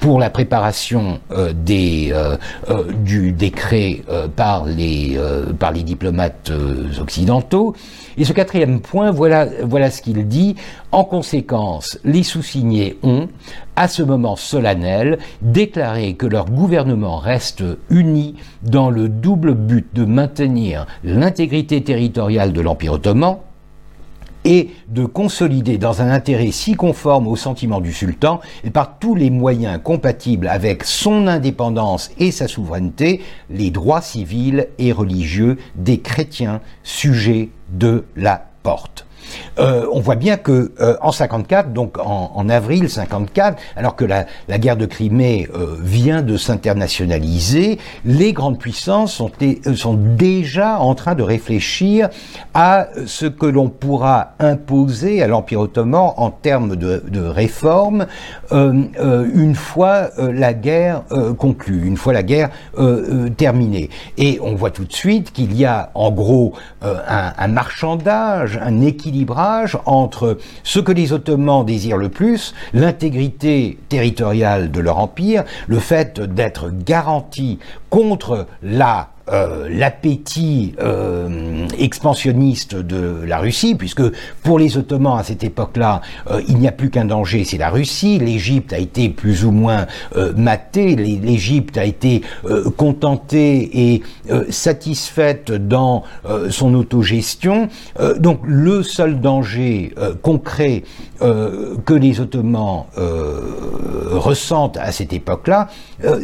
[0.01, 1.21] pour la préparation
[1.65, 4.03] du décret
[4.37, 5.19] par les
[5.85, 6.53] diplomates
[7.01, 7.75] occidentaux.
[8.17, 9.47] Et ce quatrième point, voilà,
[9.91, 10.57] ce qu'il dit.
[10.93, 13.29] En conséquence, les sous-signés ont,
[13.77, 20.05] à ce moment solennel, déclaré que leur gouvernement reste uni dans le double but de
[20.05, 23.39] maintenir l'intégrité territoriale de l'Empire ottoman,
[24.45, 29.15] et de consolider dans un intérêt si conforme au sentiment du sultan et par tous
[29.15, 36.01] les moyens compatibles avec son indépendance et sa souveraineté les droits civils et religieux des
[36.01, 39.05] chrétiens sujets de la porte.
[39.59, 44.27] Euh, on voit bien que euh, en 54, donc en, avril 54, alors que la,
[44.59, 51.23] guerre de Crimée euh, vient de s'internationaliser, les grandes puissances sont, déjà en train de
[51.23, 52.09] réfléchir
[52.53, 58.07] à ce que l'on pourra imposer à l'Empire ottoman en termes de, réformes
[58.51, 61.03] une fois la guerre
[61.39, 62.51] conclue, une fois la guerre
[63.37, 63.91] terminée.
[64.19, 69.14] Et on voit tout de suite qu'il y a en gros un marchandage, un équilibre
[69.87, 76.21] entre ce que les Ottomans désirent le plus, l'intégrité territoriale de leur empire, le fait
[76.21, 77.59] d'être garanti
[77.91, 84.03] contre la euh, l'appétit euh, expansionniste de la Russie, puisque
[84.43, 87.71] pour les Ottomans à cette époque-là, euh, il n'y a plus qu'un danger, c'est la
[87.71, 88.19] Russie.
[88.19, 89.87] L'Égypte a été plus ou moins
[90.37, 92.23] matée, l'Égypte a été
[92.77, 94.03] contentée et
[94.51, 96.05] satisfaite dans
[96.51, 97.69] son autogestion.
[98.19, 100.85] donc le seul danger concret
[101.21, 105.69] que les Ottomans ressentent à cette époque-là,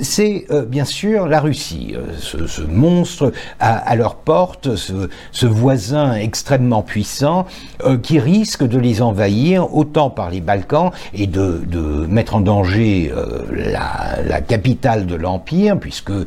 [0.03, 1.95] c'est bien sûr la Russie.
[2.19, 7.47] ce, ce monstre à, leur porte, ce, voisin extrêmement puissant
[7.85, 11.61] euh, qui risque de les envahir autant par les Balkans et de,
[12.09, 16.25] mettre en danger euh, la, capitale de l'Empire, puisque euh,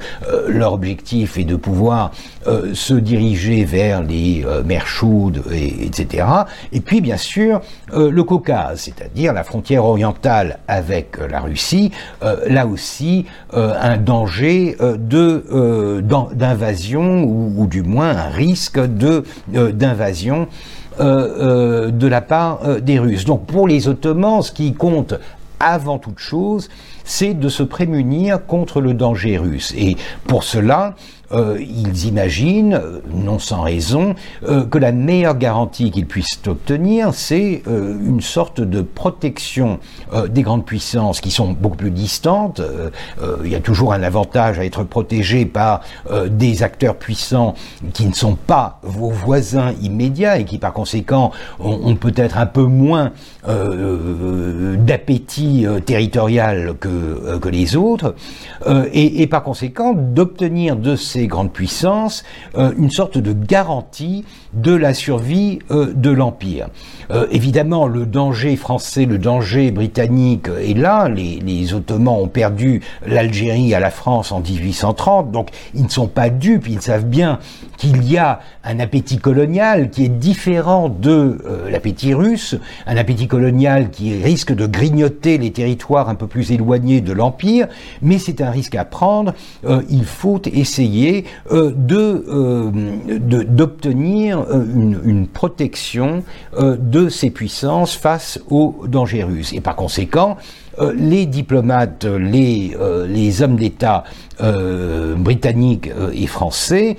[0.48, 2.12] leur objectif est de pouvoir
[2.74, 6.26] se diriger vers les mers chaudes, et, etc.
[6.74, 7.62] Et puis bien sûr
[7.94, 16.28] le Caucase, c'est-à-dire la frontière orientale avec la Russie, là aussi un danger de d'un
[16.42, 20.48] invasion ou, du moins un risque euh, d'invasion
[21.00, 23.26] euh, euh, de la part des Russes.
[23.26, 25.16] Donc pour les Ottomans, ce qui compte
[25.60, 26.70] avant toute chose,
[27.04, 29.74] c'est de se prémunir contre le danger russe.
[29.78, 29.96] Et
[30.28, 30.96] pour cela,
[31.34, 34.14] euh, ils imaginent, euh, non sans raison,
[34.48, 39.80] euh, que la meilleure garantie qu'ils puissent obtenir, c'est une sorte de protection
[40.30, 42.62] des grandes puissances qui sont beaucoup plus distantes.
[43.44, 45.82] il y a toujours un avantage à être protégé par
[46.30, 47.56] des acteurs puissants
[47.94, 52.64] qui ne sont pas vos voisins immédiats et qui par conséquent ont, peut-être un peu
[52.64, 53.12] moins
[54.78, 58.16] d'appétit territorial que, les autres,
[58.94, 62.24] et par conséquent d'obtenir de ces grandes puissances
[62.58, 66.68] euh, une sorte de garantie de la survie euh, de l'Empire.
[67.12, 71.10] Euh, évidemment, le danger français, le danger britannique est là.
[71.10, 76.30] Les Ottomans ont perdu l'Algérie à la France en 1830, donc ils ne sont pas
[76.30, 77.40] dupes, ils savent bien
[77.78, 82.56] qu'il y a un appétit colonial qui est différent de l'appétit russe,
[82.88, 87.68] un appétit colonial qui risque de grignoter les territoires un peu plus éloignés de l'Empire,
[88.02, 89.34] mais c'est un risque à prendre.
[89.90, 91.03] il faut essayer
[91.52, 92.72] euh, euh,
[93.20, 94.64] d'obtenir euh,
[95.06, 96.24] une, protection
[96.58, 99.54] de ces puissances face aux dangers russes.
[99.54, 100.38] Et par conséquent,
[100.96, 104.04] les diplomates, les, hommes d'État
[105.18, 106.98] britanniques et français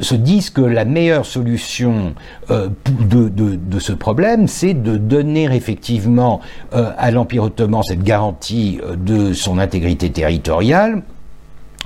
[0.00, 2.14] se disent que la meilleure solution
[2.48, 6.40] de, ce problème, c'est de donner effectivement
[6.72, 11.02] à l'Empire ottoman cette garantie de son intégrité territoriale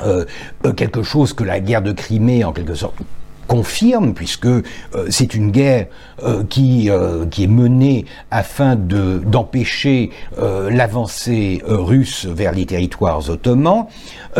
[0.00, 0.24] euh,
[0.64, 2.96] euh, quelque chose que la guerre de Crimée, en quelque sorte,
[3.46, 4.62] confirme, puisque euh,
[5.08, 5.86] c'est une guerre
[6.22, 10.10] euh, qui, euh, qui est menée afin de, d'empêcher
[10.70, 13.86] l'avancée russe vers les territoires ottomans,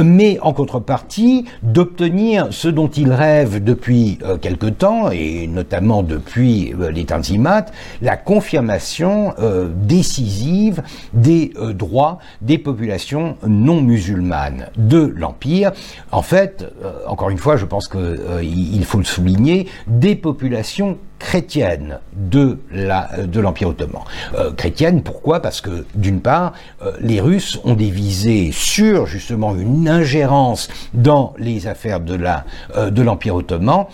[0.02, 7.04] mais en contrepartie d'obtenir ce dont il rêve depuis quelque temps, et notamment depuis les
[7.04, 7.66] Tanzimat,
[8.02, 9.34] la confirmation
[9.74, 15.72] décisive des droits des populations non musulmanes de l'Empire.
[16.12, 16.66] En fait,
[17.06, 23.40] encore une fois, je pense qu'il faut le souligner, des populations chrétienne de la de
[23.40, 24.02] l'Empire ottoman.
[24.34, 25.40] Euh, chrétienne, pourquoi?
[25.40, 26.52] Parce que d'une part,
[26.82, 32.44] euh, les Russes ont des visées sur justement une ingérence dans les affaires de la
[32.76, 33.86] euh, de l'Empire ottoman,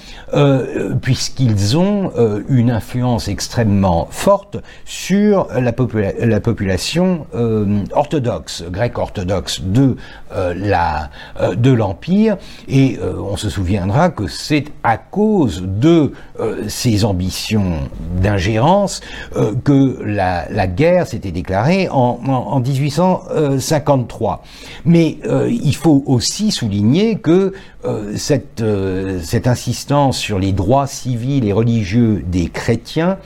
[1.01, 2.13] puisqu'ils ont
[2.49, 5.73] une influence extrêmement forte sur la,
[6.21, 7.27] la population
[7.93, 9.97] orthodoxe, grecque orthodoxe de
[10.33, 12.37] de l'Empire,
[12.69, 16.13] et on se souviendra que c'est à cause de
[16.69, 17.05] ces
[18.21, 19.01] d'ingérence
[19.37, 24.43] euh, que la, guerre s'était déclarée en, 1853.
[24.85, 27.53] Mais euh, il faut aussi souligner que
[27.85, 28.65] euh, cette,
[29.23, 33.19] cette insistance sur les droits civils et religieux des chrétiens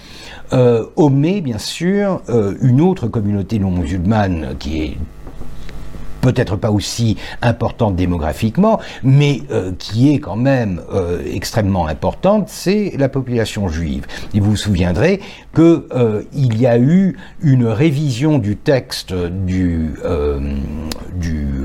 [0.96, 2.22] omet bien sûr
[2.60, 4.96] une autre communauté non musulmane qui est
[6.26, 12.94] peut-être pas aussi importante démographiquement, mais euh, qui est quand même euh, extrêmement importante, c'est
[12.98, 14.06] la population juive.
[14.34, 15.20] Et vous vous souviendrez
[15.54, 19.94] qu'il euh, y a eu une révision du texte du,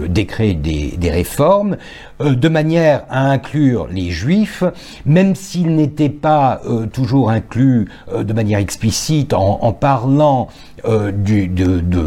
[0.09, 1.77] décret des, réformes
[2.19, 4.63] de manière à inclure les juifs,
[5.05, 6.61] même s'ils n'étaient pas
[6.93, 10.49] toujours inclus de manière explicite en parlant
[10.83, 12.05] du, de, de,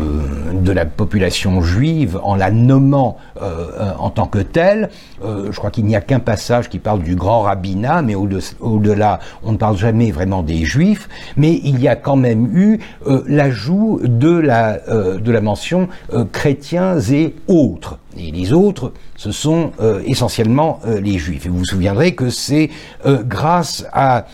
[0.52, 4.90] de, la population juive, en la nommant euh, euh, en tant que tel.
[5.24, 9.18] Euh, je crois qu'il n'y a qu'un passage qui parle du grand rabbinat, mais au-delà,
[9.42, 11.08] on ne parle jamais vraiment des juifs.
[11.36, 12.78] Mais il y a quand même eu
[13.26, 15.88] l'ajout de la, de la mention
[16.32, 17.98] chrétiens et autres.
[18.16, 19.72] Et les autres, ce sont
[20.06, 21.46] essentiellement les juifs.
[21.46, 22.70] Et vous vous souviendrez que c'est
[23.04, 24.26] grâce à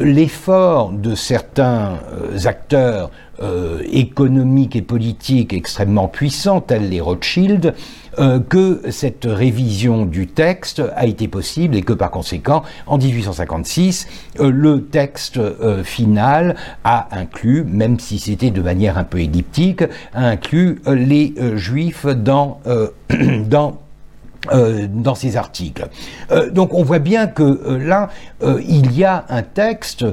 [0.00, 1.98] l'effort de certains
[2.44, 7.72] acteurs euh, économiques et politiques extrêmement puissants, tels les Rothschild,
[8.18, 14.08] euh, que cette révision du texte a été possible et que par conséquent, en 1856,
[14.40, 15.38] euh, le texte
[15.84, 22.60] final a inclus, même si c'était de manière un peu elliptique, inclus les juifs dans
[24.52, 25.88] euh, dans ces articles.
[26.30, 28.08] Euh, donc on voit bien que euh, là,
[28.40, 30.04] il y a un texte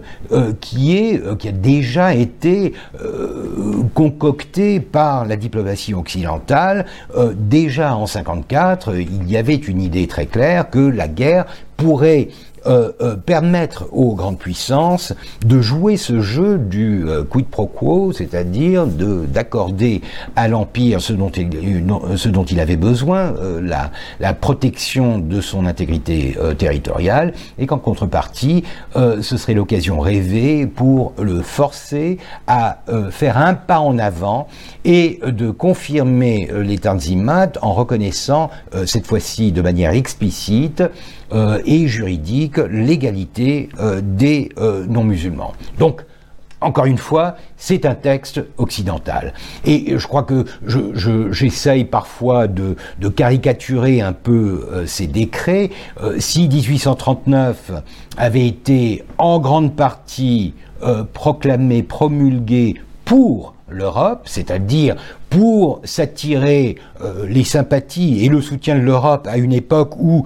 [0.61, 2.73] qui, est, qui a déjà été
[3.93, 6.87] concocté par la diplomatie occidentale.
[7.35, 11.45] déjà en 54, il y avait une idée très claire que la guerre
[11.77, 12.29] pourrait
[12.67, 15.13] euh, euh, permettre aux grandes puissances
[15.45, 20.01] de jouer ce jeu du euh, quid pro quo, c'est-à-dire d'accorder
[20.35, 21.49] à l'Empire ce, dont il,
[22.15, 28.63] ce dont il avait besoin, la, la, protection de son intégrité territoriale, et qu'en contrepartie,
[28.95, 32.79] ce serait l'occasion rêvée pour le forcer à
[33.11, 34.47] faire un pas en avant
[34.83, 38.49] et de confirmer les Tanzimat en reconnaissant,
[38.85, 40.89] cette fois-ci de manière explicite, euh,
[41.65, 45.53] et juridique l'égalité euh, des euh, non-musulmans.
[45.79, 46.01] Donc,
[46.61, 49.33] encore une fois, c'est un texte occidental.
[49.65, 50.45] Et je crois que
[51.31, 52.75] j'essaye je, parfois de,
[53.09, 55.69] caricaturer un peu ces décrets.
[56.17, 57.71] si 1839
[58.17, 60.55] avait été en grande partie
[61.13, 64.95] proclamé, promulgué pour l'Europe, c'est-à-dire
[65.29, 66.77] pour s'attirer
[67.27, 70.23] les sympathies et le soutien de l'Europe à une époque où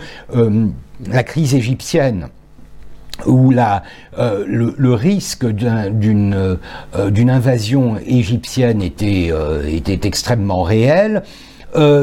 [1.08, 2.30] la crise égyptienne
[3.26, 5.90] où euh, le, risque euh,
[7.10, 11.24] d'une invasion égyptienne était, euh, extrêmement réel,
[11.76, 12.00] le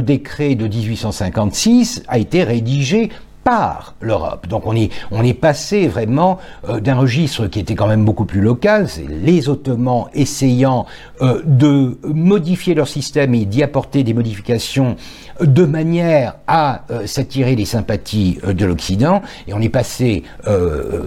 [0.00, 3.08] décret de 1856 a été rédigé
[3.42, 4.46] par l'Europe.
[4.48, 6.38] Donc on est, on est passé vraiment
[6.68, 10.84] d'un registre qui était quand même beaucoup plus local, c'est les Ottomans essayant
[11.22, 14.96] de modifier leur système et d'y apporter des modifications
[15.42, 21.00] de manière à euh, s'attirer les sympathies euh, de l'Occident, et on est passé euh,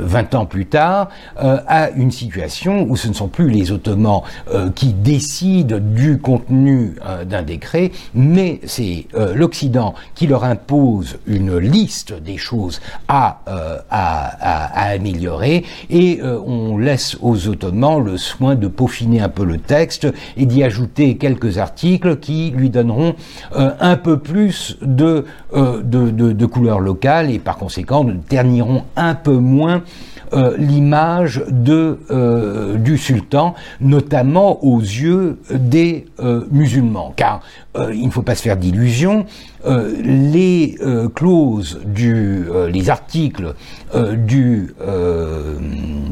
[0.00, 1.08] 20 ans plus tard
[1.42, 4.22] euh, à une situation où ce ne sont plus les Ottomans
[4.74, 6.94] qui décident du contenu
[7.26, 13.40] d'un décret, mais c'est l'Occident qui leur impose une liste des choses à,
[13.90, 19.58] à, à améliorer, et on laisse aux Ottomans le soin de peaufiner un peu le
[19.58, 23.14] texte et d'y ajouter quelques articles qui lui donneront
[23.80, 29.14] un peu plus de, euh, de, de, de couleur locale et par conséquent terniront un
[29.14, 29.82] peu moins
[30.32, 37.12] euh, l'image euh, du sultan, notamment aux yeux des euh, musulmans.
[37.16, 37.40] Car
[37.92, 39.26] il ne faut pas se faire d'illusions,
[39.64, 40.76] les
[41.14, 43.54] clauses du, les articles
[43.94, 44.74] du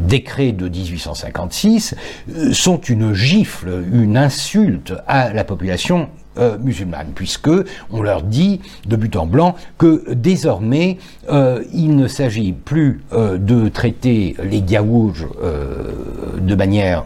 [0.06, 1.96] décret de 1856
[2.52, 7.50] sont une gifle, une insulte à la population euh, musulmanes, puisque
[7.90, 10.98] on leur dit de but en blanc que désormais
[11.30, 15.26] euh, il ne s'agit plus euh, de traiter les Gaouj
[16.40, 17.04] de manière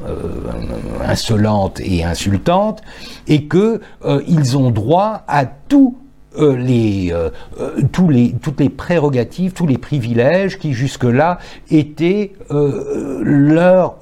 [1.04, 2.82] insolente et insultante,
[3.26, 3.80] et que
[4.26, 5.96] ils ont droit à tout
[6.38, 7.28] euh, les, euh,
[7.60, 11.38] euh, tous les, toutes les prérogatives, tous les privilèges qui jusque-là
[11.70, 13.96] étaient, leur,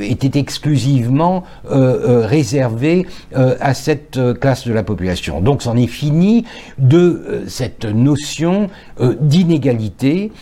[0.00, 5.40] étaient exclusivement réservés à cette classe de la population.
[5.40, 6.44] Donc c'en est fini
[6.78, 8.68] de cette notion
[9.20, 10.32] d'inégalité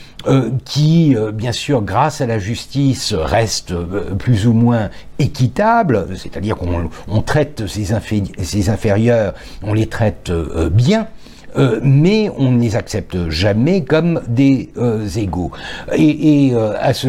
[0.65, 3.75] qui, bien sûr, grâce à la justice, reste
[4.19, 7.93] plus ou moins équitable, c'est-à-dire qu'on traite ces,
[8.71, 10.31] inférieurs, on les traite
[10.73, 11.07] bien,
[11.57, 15.51] euh, mais on ne les accepte jamais comme des euh, égaux.
[15.97, 17.09] Et, euh, à, ce,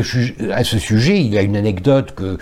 [0.52, 2.38] à, ce, sujet, il y a une anecdote que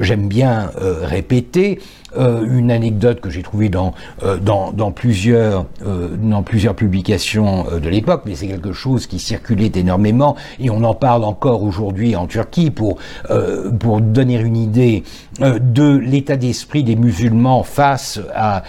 [0.00, 0.70] j'aime bien
[1.02, 1.80] répéter.
[2.16, 7.64] Euh, une anecdote que j'ai trouvée dans, euh, dans, dans, plusieurs, euh, dans plusieurs publications
[7.80, 12.14] de l'époque, mais c'est quelque chose qui circulait énormément et on en parle encore aujourd'hui
[12.14, 12.98] en Turquie pour,
[13.80, 15.04] pour donner une idée
[15.40, 18.62] de l'état d'esprit des musulmans face à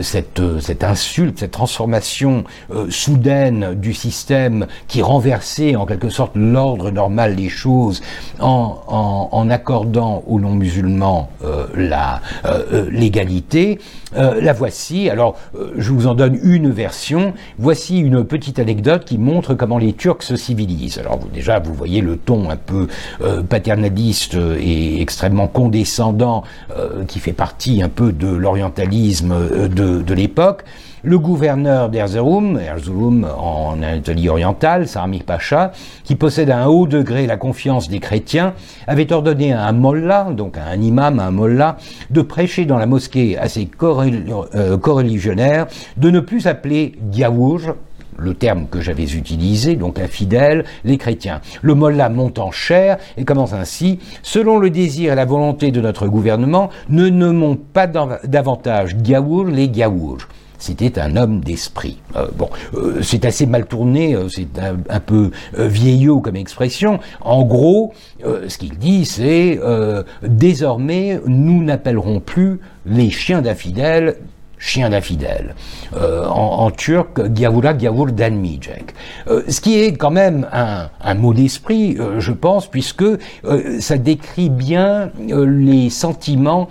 [0.00, 2.44] cette, cette insulte, cette transformation
[2.88, 8.02] soudaine du système qui renversait en quelque sorte l'ordre normal des choses
[8.40, 11.28] en, en, en accordant aux non-musulmans
[11.74, 12.20] la
[12.90, 13.78] l'égalité.
[14.16, 15.10] Euh, la voici.
[15.10, 17.34] Alors, euh, je vous en donne une version.
[17.58, 20.98] Voici une petite anecdote qui montre comment les Turcs se civilisent.
[20.98, 22.88] Alors, vous, déjà, vous voyez le ton un peu
[23.20, 26.44] euh, paternaliste et extrêmement condescendant
[27.08, 30.64] qui fait partie un peu de l'orientalisme de, de l'époque.
[31.08, 35.70] Le gouverneur d'Erzurum, Erzurum en Anatolie orientale, Sarmik Pacha,
[36.02, 38.54] qui possède à un haut degré la confiance des chrétiens,
[38.88, 41.76] avait ordonné à un mollah, donc à un imam, à un mollah,
[42.10, 47.72] de prêcher dans la mosquée à ses euh, coreligionnaires de ne plus appeler Diawouj,
[48.18, 51.40] le terme que j'avais utilisé, donc infidèles, les chrétiens.
[51.62, 55.80] Le mollah monte en chair et commence ainsi, selon le désir et la volonté de
[55.80, 60.26] notre gouvernement, ne nommons pas davantage Diawour les Diawouj.
[60.58, 61.98] C'était un homme d'esprit.
[62.16, 66.98] Euh, bon, euh, c'est assez mal tourné, euh, c'est un, peu vieillot comme expression.
[67.20, 67.92] En gros,
[68.22, 69.60] ce qu'il dit, c'est
[70.22, 74.16] désormais nous n'appellerons plus les chiens d'infidèles
[74.58, 75.54] chien d'infidèle.
[75.94, 78.94] en, turc, gavura gavur danmijek.
[79.48, 83.04] ce qui est quand même un, un mot d'esprit, je pense, puisque
[83.80, 86.68] ça décrit bien les sentiments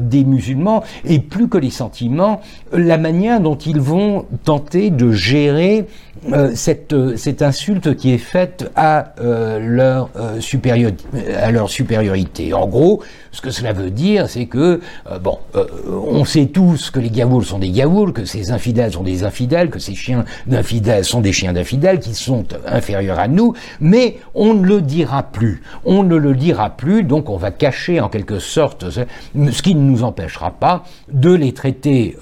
[0.00, 2.40] des musulmans, et plus que les sentiments,
[2.72, 5.86] la manière dont ils vont tenter de gérer
[6.28, 12.52] euh, cette, euh, cette, insulte qui est faite à, euh, à leur supériorité.
[12.52, 13.02] En gros,
[13.32, 14.80] ce que cela veut dire, c'est que,
[15.22, 15.38] bon,
[15.86, 19.70] on sait tous que les gavouls sont des gavouls, que ces infidèles sont des infidèles,
[19.70, 24.52] que ces chiens d'infidèles sont des chiens d'infidèles, qui sont inférieurs à nous, mais on
[24.54, 25.62] ne le dira plus.
[25.84, 29.82] On ne le dira plus, donc on va cacher en quelque sorte ce qui ne
[29.82, 32.16] nous empêchera pas de les traiter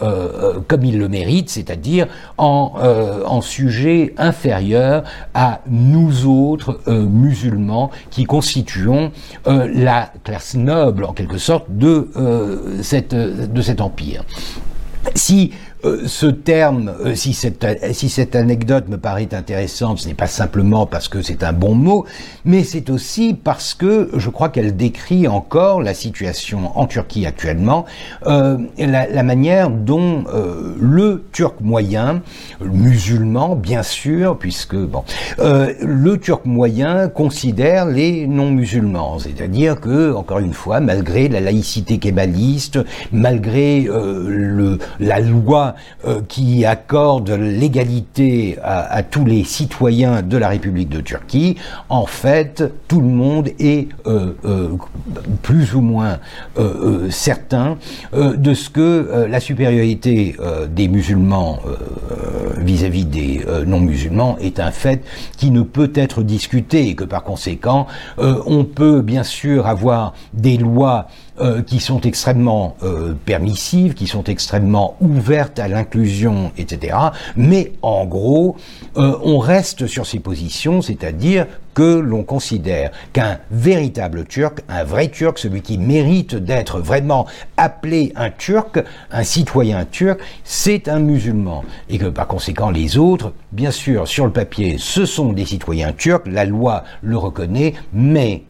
[0.69, 2.75] comme ils le méritent, c'est-à-dire en,
[3.25, 9.13] en sujet inférieur à nous autres euh, musulmans qui constituons
[9.47, 14.25] euh, la classe noble en quelque sorte de, euh, de cet empire.
[15.15, 15.53] Si
[15.85, 21.09] euh, ce terme, euh, si, cette, anecdote me paraît intéressante, ce n'est pas simplement parce
[21.09, 22.05] que c'est un bon mot,
[22.45, 27.85] mais c'est aussi parce que je crois qu'elle décrit encore la situation en Turquie actuellement,
[28.27, 30.25] euh, la, manière dont
[30.81, 32.23] le turc moyen,
[32.61, 35.05] musulman bien sûr, puisque bon,
[35.39, 42.79] le turc moyen considère les non-musulmans, c'est-à-dire que encore une fois, malgré la laïcité kébaliste,
[43.13, 43.87] malgré
[44.99, 45.68] la loi
[46.05, 51.57] euh, qui accorde l'égalité à, tous les citoyens de la République de Turquie,
[51.89, 54.69] en fait, tout le monde est euh, euh,
[55.43, 56.19] plus ou moins
[57.11, 57.79] certain
[58.15, 60.37] de ce que la supériorité
[60.71, 61.59] des musulmans
[62.59, 65.05] vis-à-vis des non-musulmans est un fait
[65.37, 67.87] qui ne peut être discuté et que par conséquent,
[68.19, 71.09] on peut bien sûr avoir des lois
[71.41, 76.97] euh, qui sont extrêmement euh, permissives, qui sont extrêmement ouvertes à l'inclusion, etc.
[77.37, 78.57] Mais en gros,
[78.97, 85.09] euh, on reste sur ces positions, c'est-à-dire que l'on considère qu'un véritable Turc, un vrai
[85.09, 87.27] Turc, celui qui mérite d'être vraiment
[87.57, 88.83] appelé un Turc,
[89.13, 91.63] un citoyen turc, c'est un musulman.
[91.89, 95.93] Et que par conséquent les autres, bien sûr, sur le papier, ce sont des citoyens
[95.93, 98.43] turcs, la loi le reconnaît, mais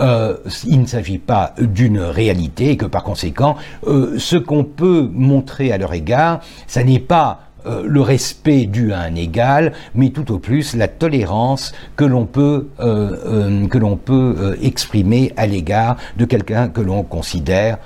[0.00, 5.08] euh, il ne s'agit pas d'une réalité et que par conséquent, euh, ce qu'on peut
[5.12, 10.10] montrer à leur égard, ça n'est pas euh, le respect dû à un égal, mais
[10.10, 16.24] tout au plus la tolérance que l'on peut, que l'on peut exprimer à l'égard de
[16.24, 17.78] quelqu'un que l'on considère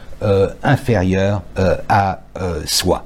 [0.62, 1.42] inférieur
[1.88, 2.20] à
[2.66, 3.04] soi.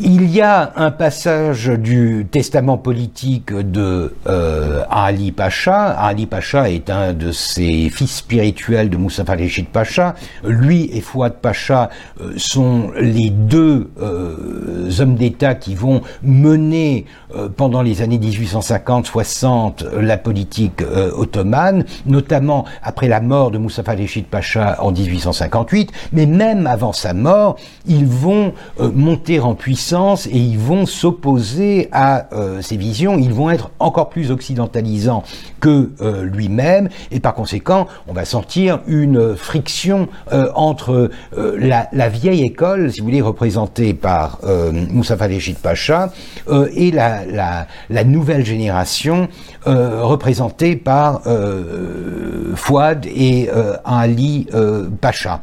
[0.00, 5.90] Il y a un passage du testament politique de euh, Ali Pacha.
[5.90, 10.14] Ali Pacha est un de ses fils spirituels de Moussa Rechid Pacha.
[10.44, 11.90] Lui et Fouad Pacha
[12.20, 17.04] euh, sont les deux euh, hommes d'État qui vont mener
[17.56, 20.82] pendant les années 1850-60 la politique
[21.16, 25.92] ottomane, notamment après la mort de Moussa Rechid Pacha en 1858.
[26.12, 27.56] Mais même avant sa mort,
[27.86, 33.50] ils vont monter en puissance et ils vont s'opposer à euh, ces visions, ils vont
[33.50, 35.22] être encore plus occidentalisants
[35.60, 42.42] que euh, lui-même et par conséquent on va sentir une friction euh, entre la, vieille
[42.42, 44.38] école, si vous voulez, représentée par
[44.72, 46.12] Moussa Falejid Pacha
[46.74, 49.28] et la, la, nouvelle génération
[49.66, 51.22] représentée par
[52.54, 53.48] Fouad et
[53.84, 54.46] Ali
[55.00, 55.40] Pacha.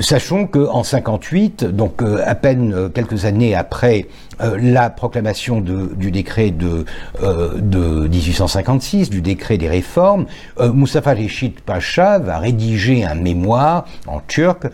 [0.00, 4.06] sachons qu'en 58, donc à peine euh, quelques années après
[4.42, 6.84] euh, la proclamation du décret de,
[7.20, 10.26] 1856, euh, du décret des réformes,
[10.60, 14.66] Mustafa Reşit Pacha va rédiger un mémoire en turc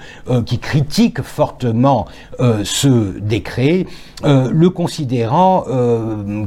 [0.46, 2.06] qui critique fortement
[2.38, 3.86] ce décret,
[4.24, 5.64] le considérant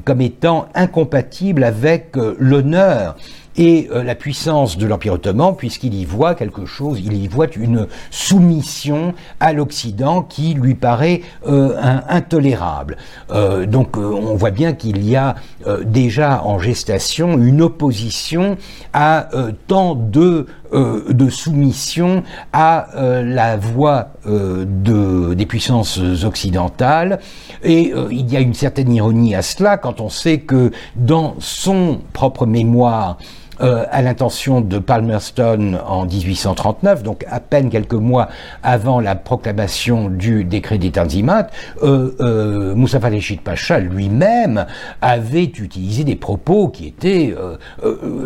[0.05, 3.15] comme étant incompatible avec l'honneur
[3.57, 7.47] et euh, la puissance de l'Empire ottoman, puisqu'il y voit quelque chose, il y voit
[7.55, 11.75] une soumission à l'Occident qui lui paraît euh,
[12.07, 12.97] intolérable.
[13.31, 15.35] Euh, donc on voit bien qu'il y a
[15.83, 18.57] déjà en gestation une opposition
[18.93, 19.29] à
[19.67, 27.19] tant de de soumission à la voix de, des puissances occidentales.
[27.63, 31.99] Et il y a une certaine ironie à cela quand on sait que dans son
[32.13, 33.17] propre mémoire,
[33.61, 38.29] à l'intention de Palmerston en 1839, donc à peine quelques mois
[38.63, 41.47] avant la proclamation du décret des Tanzimat,
[41.81, 44.65] Moussa Reshid Pacha lui-même
[45.01, 47.35] avait utilisé des propos qui étaient,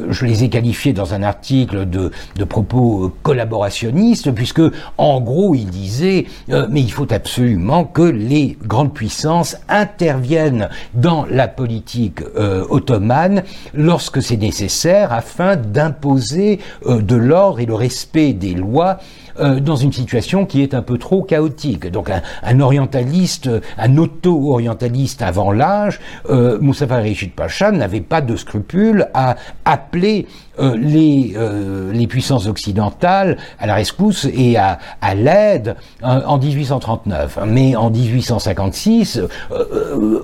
[0.09, 2.11] je les ai qualifiés dans un article de,
[2.45, 4.61] propos collaborationnistes, puisque
[4.97, 6.25] en gros il disait
[6.69, 14.21] mais il faut absolument que les grandes puissances interviennent dans la politique euh, ottomane lorsque
[14.21, 18.99] c'est nécessaire afin d'imposer euh, de l'ordre et le respect des lois
[19.39, 21.89] euh, dans une situation qui est un peu trop chaotique.
[21.91, 29.07] Donc un, orientaliste, un auto-orientaliste avant l'âge, euh, Moussa Rechid Pacha n'avait pas de scrupule
[29.13, 30.27] à appeler
[30.59, 37.39] euh, les, euh, les puissances occidentales à la rescousse et à, à l'aide en 1839.
[37.47, 39.21] Mais en 1856,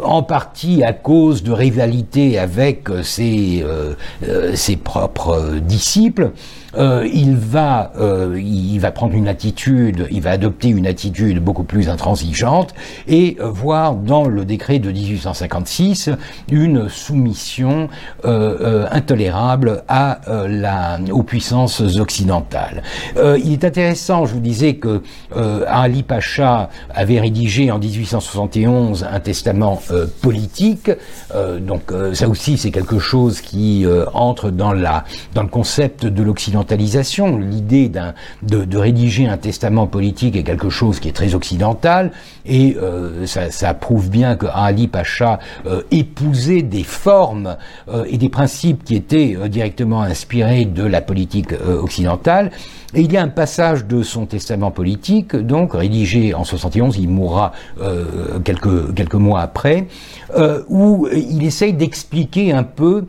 [0.03, 3.66] en partie à cause de rivalité avec ses,
[4.53, 6.32] ses propres disciples,
[6.78, 11.64] euh, il va, euh, il va prendre une attitude, il va adopter une attitude beaucoup
[11.64, 12.74] plus intransigeante
[13.08, 16.12] et euh, voir dans le décret de 1856
[16.52, 17.90] une soumission
[18.24, 19.84] intolérable
[21.12, 22.84] aux puissances occidentales.
[23.16, 25.02] il est intéressant, je vous disais que
[25.68, 29.82] Ali Pacha avait rédigé en 1871 un testament
[30.22, 30.92] politique,
[31.62, 36.61] donc ça aussi c'est quelque chose qui entre dans le concept de l'occident
[37.38, 37.91] L'idée
[38.41, 42.12] de, rédiger un testament politique est quelque chose qui est très occidental
[42.45, 47.57] et euh, ça, prouve bien que Ali Pacha euh, épousait des formes
[47.89, 52.51] euh, et des principes qui étaient directement inspirés de la politique occidentale.
[52.94, 57.10] Et il y a un passage de son testament politique, donc rédigé en 71, il
[57.10, 57.54] mourra
[58.44, 59.88] quelques, quelques mois après,
[60.68, 63.06] où il essaye d'expliquer un peu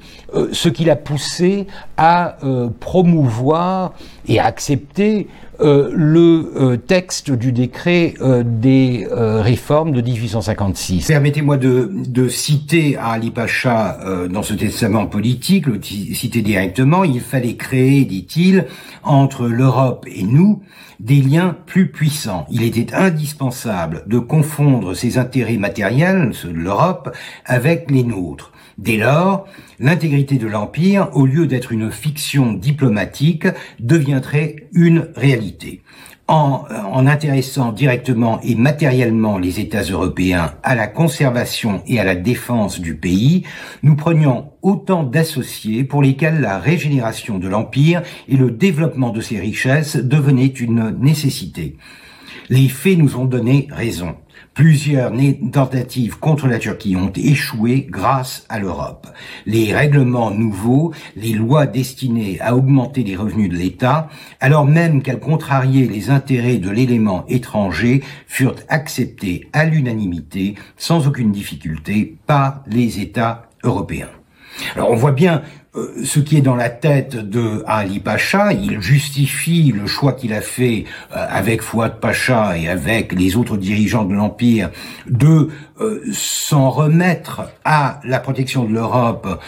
[0.52, 1.66] ce qu'il a poussé
[1.96, 2.36] à
[2.78, 3.92] promouvoir
[4.28, 5.26] et à accepter
[5.60, 11.06] euh, le euh, texte du décret euh, des réformes de 1856.
[11.06, 13.98] Permettez-moi de, de, citer Ali Pacha
[14.30, 18.66] dans ce testament politique, le citer directement, il fallait créer, dit-il,
[19.02, 20.62] entre l'Europe et nous,
[21.00, 22.46] des liens plus puissants.
[22.50, 27.14] Il était indispensable de confondre ses intérêts matériels, ceux de l'Europe,
[27.44, 28.51] avec les nôtres.
[28.78, 29.46] Dès lors,
[29.78, 33.46] l'intégrité de l'Empire, au lieu d'être une fiction diplomatique,
[33.80, 35.82] deviendrait une réalité.
[36.28, 36.64] En,
[37.06, 42.94] intéressant directement et matériellement les États européens à la conservation et à la défense du
[42.94, 43.42] pays,
[43.82, 49.40] nous prenions autant d'associés pour lesquels la régénération de l'Empire et le développement de ses
[49.40, 51.76] richesses devenaient une nécessité.
[52.48, 54.14] Les faits nous ont donné raison.
[54.54, 55.10] Plusieurs
[55.50, 59.06] tentatives contre la Turquie ont échoué grâce à l'Europe.
[59.46, 65.20] Les règlements nouveaux, les lois destinées à augmenter les revenus de l'État, alors même qu'elles
[65.20, 73.00] contrariaient les intérêts de l'élément étranger, furent acceptés à l'unanimité, sans aucune difficulté, par les
[73.00, 74.10] États européens.
[74.76, 75.42] Alors on voit bien
[75.74, 80.42] ce qui est dans la tête de Ali Pacha, il justifie le choix qu'il a
[80.42, 80.84] fait
[81.16, 84.70] euh, avec Fouad Pacha et avec les autres dirigeants de l'Empire
[85.06, 85.48] de
[85.80, 89.42] euh, s'en remettre à la protection de l'Europe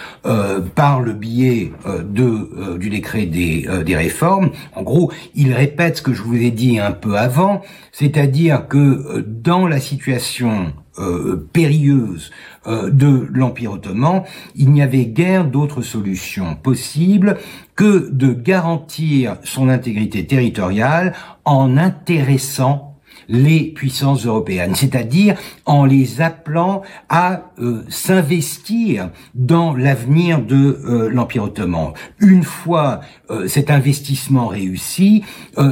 [0.75, 4.51] par le biais de, du décret des, des réformes.
[4.75, 7.63] En gros, il répète ce que je vous ai dit un peu avant,
[7.93, 12.31] c'est-à-dire que dans la situation euh, périlleuse
[12.67, 14.23] euh, de l'Empire ottoman,
[14.55, 17.39] il n'y avait guère d'autre solution possible
[17.75, 21.15] que de garantir son intégrité territoriale
[21.45, 22.94] en intéressant
[23.29, 31.45] les puissances européennes, c'est-à-dire en les appelant à euh, s'investir dans l'avenir de euh, l'Empire
[31.45, 31.93] ottoman.
[32.21, 33.01] Une fois
[33.31, 35.25] euh, cet investissement réussi,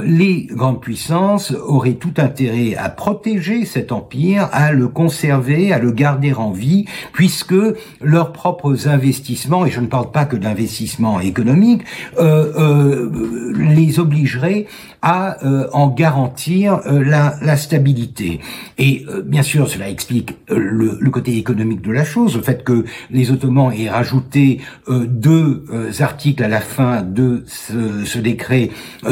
[0.05, 5.91] les grandes puissances auraient tout intérêt à protéger cet empire, à le conserver, à le
[5.91, 7.55] garder en vie, puisque
[8.01, 11.83] leurs propres investissements, et je ne parle pas que d'investissements économiques,
[12.19, 14.67] les obligeraient
[15.03, 15.39] à
[15.73, 18.41] en garantir la, la stabilité.
[18.79, 22.65] Et euh, bien sûr, cela explique euh, le, côté économique de la chose, le fait
[22.65, 25.67] que les Ottomans aient rajouté euh, deux
[26.01, 28.71] articles à la fin de ce, décret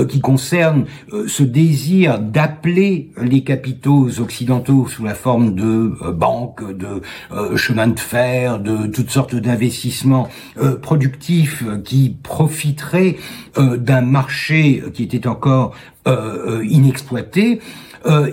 [0.09, 0.85] qui concernent
[1.27, 7.03] ce désir d'appeler les capitaux occidentaux sous la forme de banques, de
[7.57, 10.29] chemins de fer, de toutes sortes d'investissements
[10.81, 13.17] productifs qui profiteraient
[13.57, 15.75] d'un marché qui était encore
[16.65, 17.61] inexploité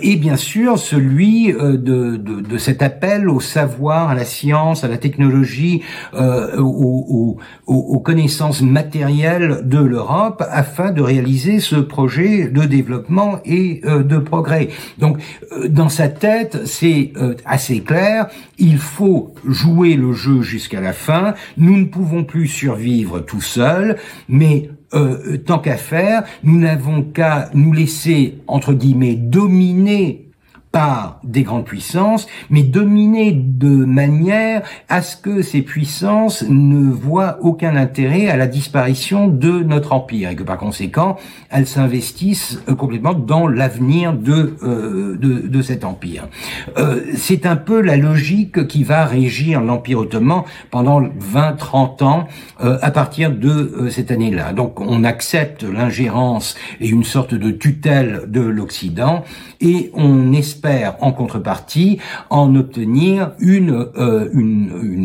[0.02, 4.88] et bien sûr celui de, de, de, cet appel au savoir, à la science, à
[4.88, 5.82] la technologie,
[6.14, 13.82] aux, aux, aux connaissances matérielles de l'Europe afin de réaliser ce projet de développement et
[13.84, 14.70] de progrès.
[14.96, 15.18] Donc
[15.68, 17.12] dans sa tête, c'est
[17.44, 23.20] assez clair, il faut jouer le jeu jusqu'à la fin, nous ne pouvons plus survivre
[23.20, 23.96] tout seuls,
[24.28, 30.27] mais euh, tant qu'à faire, nous n'avons qu'à nous laisser, entre guillemets, dominer
[30.72, 37.38] par des grandes puissances, mais dominées de manière à ce que ces puissances ne voient
[37.40, 41.16] aucun intérêt à la disparition de notre empire et que par conséquent
[41.50, 46.28] elles s'investissent euh, complètement dans l'avenir de, euh, de, de cet empire.
[46.76, 52.28] Euh, c'est un peu la logique qui va régir l'empire ottoman pendant 20-30 ans
[52.60, 54.52] euh, à partir de euh, cette année-là.
[54.52, 59.24] Donc on accepte l'ingérence et une sorte de tutelle de l'Occident
[59.60, 60.57] et on espère
[61.00, 61.98] en contrepartie
[62.30, 64.30] en obtenir une, euh,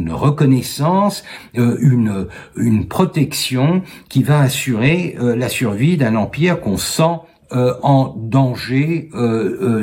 [0.10, 1.24] reconnaissance,
[1.58, 7.20] euh, une, une protection qui va assurer euh, la survie d'un empire qu'on sent
[7.54, 9.10] en danger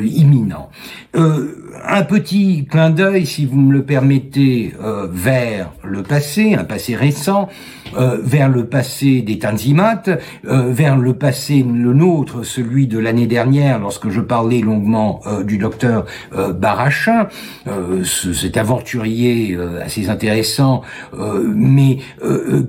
[0.03, 0.69] imminent.
[1.13, 4.73] un petit clin d'œil, si vous me le permettez,
[5.11, 7.49] vers le passé, un passé récent.
[7.97, 13.27] Euh, vers le passé des Tanzimat, euh, vers le passé le nôtre, celui de l'année
[13.27, 17.27] dernière, lorsque je parlais longuement euh, du docteur Barachin,
[18.03, 20.81] cet aventurier assez intéressant,
[21.53, 21.97] mais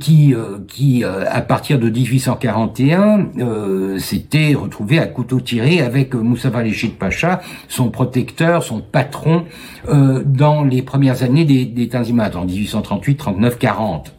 [0.00, 0.34] qui,
[0.68, 7.90] qui à partir de 1841, s'était retrouvé à couteau tiré avec Moussa Valechid Pacha, son
[7.90, 9.44] protecteur, son patron,
[9.88, 14.14] dans les premières années des, des Tanzimat, en 1838, 39, 40.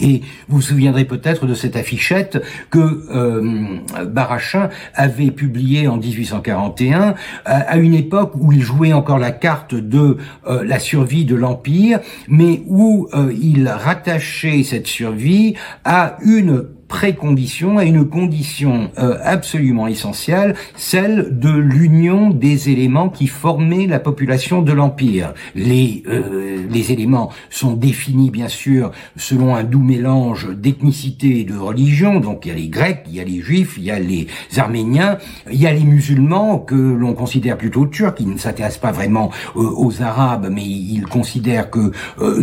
[0.00, 7.14] Et vous vous souviendrez peut-être de cette affichette que euh, Barachin avait publiée en 1841
[7.44, 10.16] à, une époque où il jouait encore la carte de
[10.46, 17.78] euh, la survie de l'empire, mais où euh, il rattachait cette survie à une précondition,
[17.78, 24.62] à une condition euh, absolument essentielle, celle de l'union des éléments qui formaient la population
[24.62, 25.34] de l'Empire.
[25.54, 31.56] Les, euh, les éléments sont définis bien sûr selon un doux mélange d'ethnicité et de
[31.56, 33.98] religion, donc il y a les Grecs, il y a les Juifs, il y a
[33.98, 35.18] les Arméniens,
[35.50, 39.30] il y a les musulmans que l'on considère plutôt turcs, qui ne s'intéressent pas vraiment
[39.56, 41.92] euh, aux Arabes, mais ils considèrent que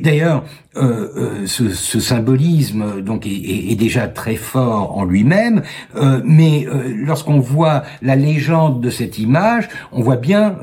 [0.00, 0.44] D'ailleurs,
[0.76, 5.62] euh, euh, ce, ce, symbolisme donc est, est, déjà très fort en lui-même,
[5.96, 10.56] euh, mais euh, lorsqu'on voit la légende de cette image, on voit bien,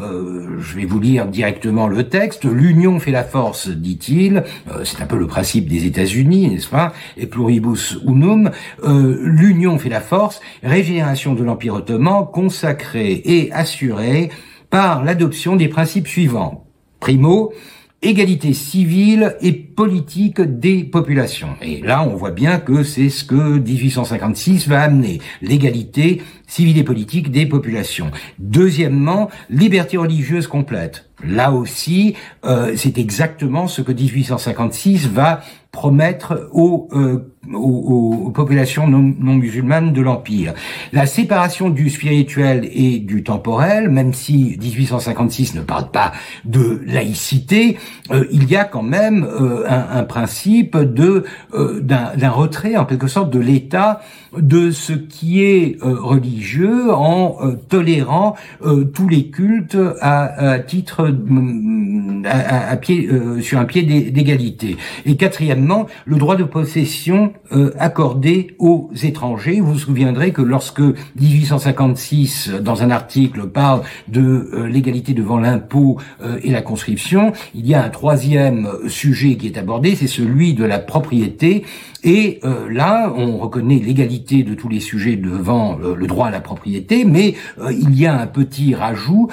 [0.60, 4.44] je vais vous lire directement le texte, l'union fait la force, dit-il,
[4.84, 8.50] c'est un peu le principe des États-Unis, n'est-ce pas, et pluribus unum,
[8.84, 14.30] l'union fait la force, régénération de l'Empire ottoman consacrée et assurée
[14.70, 16.66] par l'adoption des principes suivants.
[17.00, 17.54] Primo,
[18.02, 21.56] égalité civile et politique des populations.
[21.62, 26.84] Et là, on voit bien que c'est ce que 1856 va amener, l'égalité civile et
[26.84, 28.12] politique des populations.
[28.40, 31.10] Deuxièmement, liberté religieuse complète.
[31.24, 35.42] Là aussi, euh, c'est exactement ce que 1856 va
[35.72, 40.54] promettre aux, euh, aux, populations non, musulmanes de l'Empire.
[40.94, 46.12] La séparation du spirituel et du temporel, même si 1856 ne parle pas
[46.46, 47.78] de laïcité,
[48.12, 49.28] euh, il y a quand même
[49.68, 51.24] un, un, principe de
[51.54, 54.02] d'un retrait en quelque sorte de l'État
[54.38, 57.38] de ce qui est religieux en
[57.68, 58.36] tolérant
[58.94, 61.12] tous les cultes à, à titre
[62.26, 64.78] à, pied, euh, sur un pied d'égalité.
[65.06, 67.29] Et quatrièmement, le droit de possession
[67.78, 69.60] accordé aux étrangers.
[69.60, 70.82] Vous vous souviendrez que lorsque
[71.20, 75.98] 1856, dans un article, parle de l'égalité devant l'impôt
[76.44, 80.64] et la conscription, il y a un troisième sujet qui est abordé, c'est celui de
[80.64, 81.64] la propriété.
[82.04, 87.04] Et là, on reconnaît l'égalité de tous les sujets devant le droit à la propriété,
[87.04, 87.36] mais
[87.70, 89.30] il y a un petit rajout,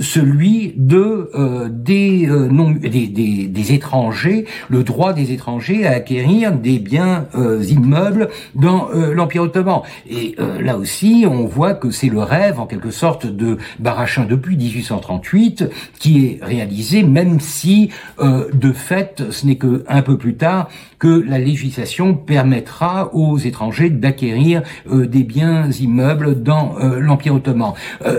[0.00, 6.78] celui de des, non, des, des, des, étrangers, le droit des étrangers à acquérir des
[6.78, 9.82] biens immeubles dans l'Empire ottoman.
[10.08, 14.56] Et là aussi, on voit que c'est le rêve, en quelque sorte, de Barachin depuis
[14.56, 15.64] 1838,
[15.98, 20.68] qui est réalisé, même si, de fait, ce n'est que un peu plus tard
[20.98, 27.72] que la législation permettra aux étrangers d'acquérir des biens immeubles dans l'Empire ottoman.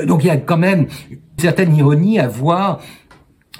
[0.05, 0.87] donc il y a quand même
[1.39, 2.79] certaine ironie à voir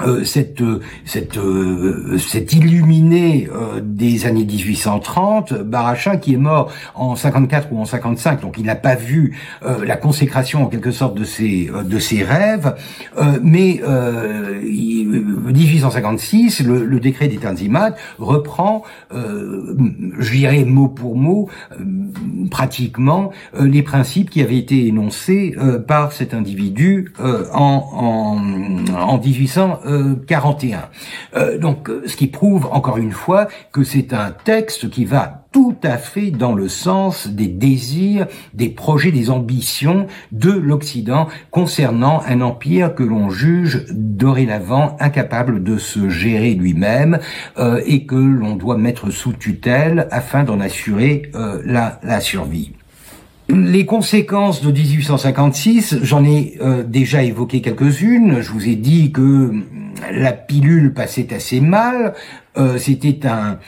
[0.01, 0.61] euh, cette
[1.05, 7.79] cette euh, cet illuminé euh, des années 1830 Barachin qui est mort en 54 ou
[7.79, 9.35] en 55 donc il n'a pas vu
[9.83, 12.75] la consécration en quelque sorte de ses de ses rêves
[13.41, 13.81] mais
[14.63, 21.49] 1856 le, le décret des Tanzimat reprend je dirais mot pour mot
[22.51, 25.55] pratiquement les principes qui avaient été énoncés
[25.87, 28.37] par cet individu en en
[28.93, 29.79] en 1800
[30.27, 30.89] 41.
[31.35, 35.45] Euh, donc, euh, ce qui prouve encore une fois que c'est un texte qui va
[35.51, 42.21] tout à fait dans le sens des désirs, des projets, des ambitions de l'Occident concernant
[42.27, 47.19] un empire que l'on juge dorénavant incapable de se gérer lui-même
[47.57, 51.31] euh, et que l'on doit mettre sous tutelle afin d'en assurer
[51.65, 52.73] la, la survie.
[53.49, 58.41] Les conséquences de 1856, j'en ai déjà évoqué quelques-unes.
[58.41, 59.53] Je vous ai dit que
[60.11, 62.13] la pilule passait assez mal.
[62.57, 63.59] Euh, c'était un,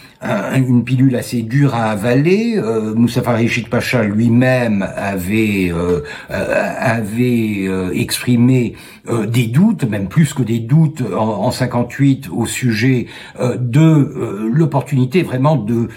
[0.55, 2.57] une pilule assez dure à avaler.
[2.57, 8.73] Euh, Moussa Pacha lui-même avait euh, euh, avait exprimé
[9.27, 13.07] des doutes, même plus que des doutes en, en 58 au sujet
[13.39, 15.87] de l'opportunité vraiment de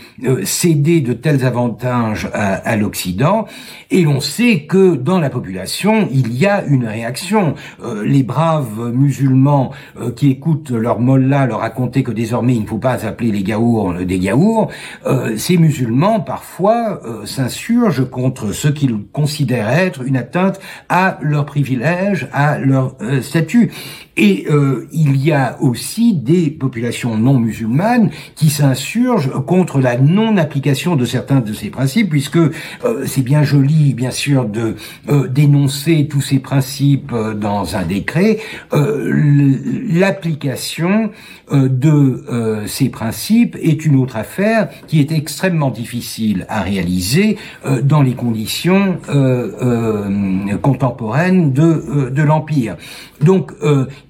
[0.44, 3.46] céder de tels avantages à, à l'Occident.
[3.90, 7.54] Et l'on sait que dans la population, il y a une réaction.
[8.02, 9.72] les braves musulmans
[10.16, 13.94] qui écoutent leur mollah leur raconter que désormais il ne faut pas appeler les gaours
[14.04, 14.68] des gaours,
[15.06, 21.46] euh, ces musulmans parfois euh, s'insurgent contre ce qu'ils considèrent être une atteinte à leurs
[21.46, 23.72] privilèges, à leur euh, statut.
[24.16, 30.96] Et euh, il y a aussi des populations non musulmanes qui s'insurgent contre la non-application
[30.96, 32.50] de certains de ces principes, puisque euh,
[33.06, 34.76] c'est bien joli, bien sûr, de
[35.08, 38.38] euh, dénoncer tous ces principes dans un décret.
[39.92, 41.10] L'application
[41.50, 42.24] de
[42.66, 47.36] ces principes est une autre affaire qui est extrêmement difficile à réaliser
[47.82, 48.98] dans les conditions
[50.62, 52.76] contemporaines de, de l'Empire.
[53.20, 53.52] Donc,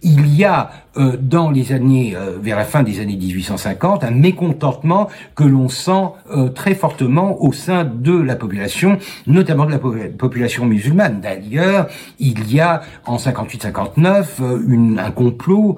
[0.02, 4.10] il y a euh, dans les années, euh, vers la fin des années 1850, un
[4.10, 9.78] mécontentement que l'on sent euh, très fortement au sein de la population, notamment de la
[9.78, 11.22] population musulmane.
[11.22, 11.88] D'ailleurs,
[12.18, 15.76] il y a en 58-59 un complot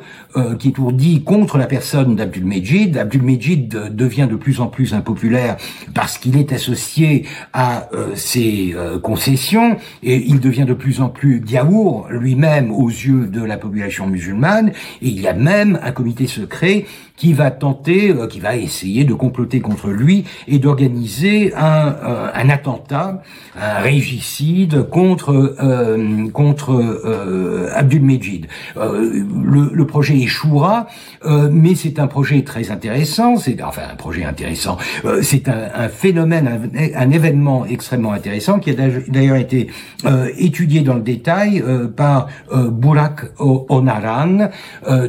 [0.59, 2.97] qui est ourdi contre la personne d'Abdul Mejid.
[2.97, 5.57] Abdul Mejid devient de plus en plus impopulaire
[5.95, 12.07] parce qu'il est associé à ses concessions et il devient de plus en plus diaour
[12.11, 14.73] lui-même aux yeux de la population musulmane
[15.05, 16.87] et il y a même un comité secret
[17.17, 22.31] qui va tenter, euh, qui va essayer de comploter contre lui et d'organiser un, euh,
[22.35, 23.23] un, attentat,
[23.57, 28.47] un régicide contre euh, contre Abdul Mejid.
[28.77, 30.87] Le, le, projet échouera,
[31.51, 33.37] mais c'est un projet très intéressant.
[33.37, 34.77] C'est enfin un projet intéressant.
[35.23, 38.75] c'est un, un, phénomène, un, un, événement extrêmement intéressant qui a
[39.09, 39.69] d'ailleurs été
[40.39, 41.62] étudié dans le détail
[41.97, 44.51] par Burak Onaran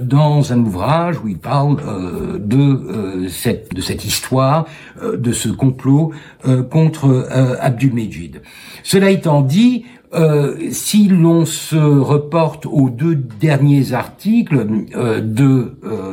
[0.01, 4.66] dans un ouvrage où il parle euh, de euh, cette de cette histoire,
[5.02, 6.12] euh, de ce complot
[6.70, 7.28] contre
[7.60, 8.41] Abdul Mejid.
[8.84, 9.86] Cela étant dit,
[10.70, 14.66] si l'on se reporte aux deux derniers articles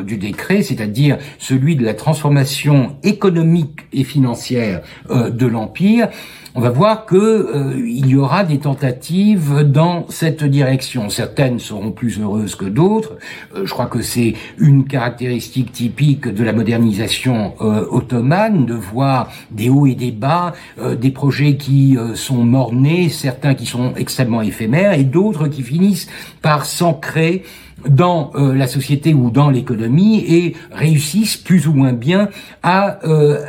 [0.05, 4.81] du décret, c'est-à-dire celui de la transformation économique et financière
[5.11, 6.09] de l'Empire,
[6.55, 11.09] on va voir que euh, il y aura des tentatives dans cette direction.
[11.09, 13.17] Certaines seront plus heureuses que d'autres.
[13.57, 19.31] Euh, je crois que c'est une caractéristique typique de la modernisation euh, ottomane de voir
[19.51, 20.53] des hauts et des bas,
[21.01, 26.09] des projets qui sont mornés, certains qui sont extrêmement éphémères et d'autres qui finissent
[26.43, 27.45] par s'ancrer
[27.89, 32.29] dans la société ou dans l'économie et réussissent plus ou moins bien
[32.63, 32.99] à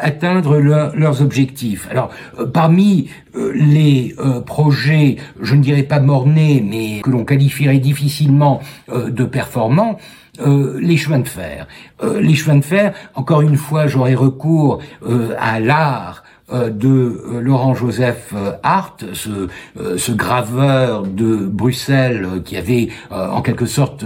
[0.02, 1.88] atteindre leurs objectifs.
[1.92, 2.10] Alors,
[2.54, 4.16] parmi les
[4.46, 9.98] projets, je ne dirais pas mornés, mais que l'on qualifierait difficilement de performants,
[10.40, 11.68] euh, les chemins de fer.
[12.02, 16.22] Euh, les chemins de fer, encore une fois, j'aurais recours euh, à l'art
[16.54, 24.06] de Laurent Joseph Hart, ce, graveur de Bruxelles qui avait en quelque sorte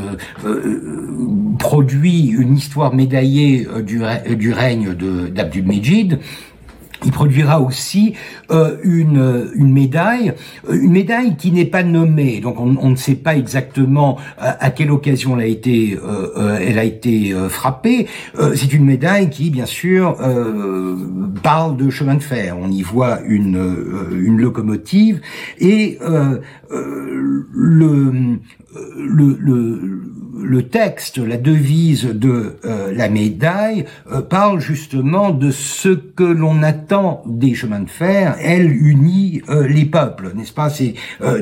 [1.60, 4.02] produit une histoire médaillée du,
[4.36, 6.20] du règne d'Abdul-Mejid.
[7.06, 8.14] Il produira aussi
[8.52, 10.34] euh, une, une médaille,
[10.70, 14.91] euh, une médaille qui n'est pas nommée, donc on, ne sait pas exactement à, quelle
[14.91, 18.08] occasion elle a été, euh, elle a été frappée.
[18.56, 20.18] C'est une médaille qui, bien sûr,
[21.43, 22.56] parle de chemin de fer.
[22.60, 23.62] On y voit une,
[24.12, 25.22] une locomotive
[25.60, 26.00] et
[26.72, 28.39] le
[28.98, 30.02] le, le,
[30.44, 36.64] le, texte, la devise de euh, la médaille euh, parle justement de ce que l'on
[36.64, 38.36] attend des chemins de fer.
[38.42, 40.70] Elle unit euh, les peuples, n'est-ce pas?
[40.70, 40.96] C'est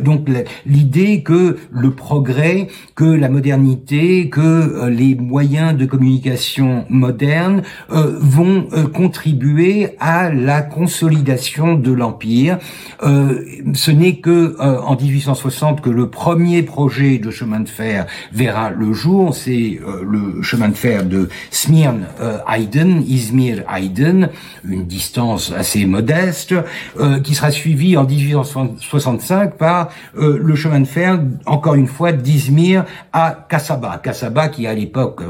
[0.04, 0.28] donc
[0.66, 9.90] l'idée que le progrès, que la modernité, que les moyens de communication modernes vont contribuer
[10.00, 12.60] à la consolidation de l'empire.
[13.02, 18.85] ce n'est que en 1860 que le premier projet de chemin de fer verra le
[18.94, 19.36] jour.
[19.36, 24.30] C'est euh, le chemin de fer de Smyrne-Aydın, Izmir-Aydın,
[24.64, 26.54] une distance assez modeste,
[27.00, 32.12] euh, qui sera suivi en 1865 par euh, le chemin de fer, encore une fois,
[32.12, 33.98] d'Izmir à Kasaba.
[34.04, 35.22] Kasaba, qui à l'époque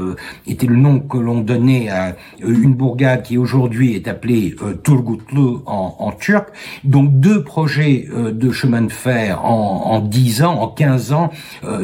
[0.46, 5.96] était le nom que l'on donnait à une bourgade qui aujourd'hui est appelée Turgutlu en,
[5.98, 6.48] en, turc.
[6.84, 11.30] Donc deux projets de chemin de fer en, en 10 ans, en 15 ans,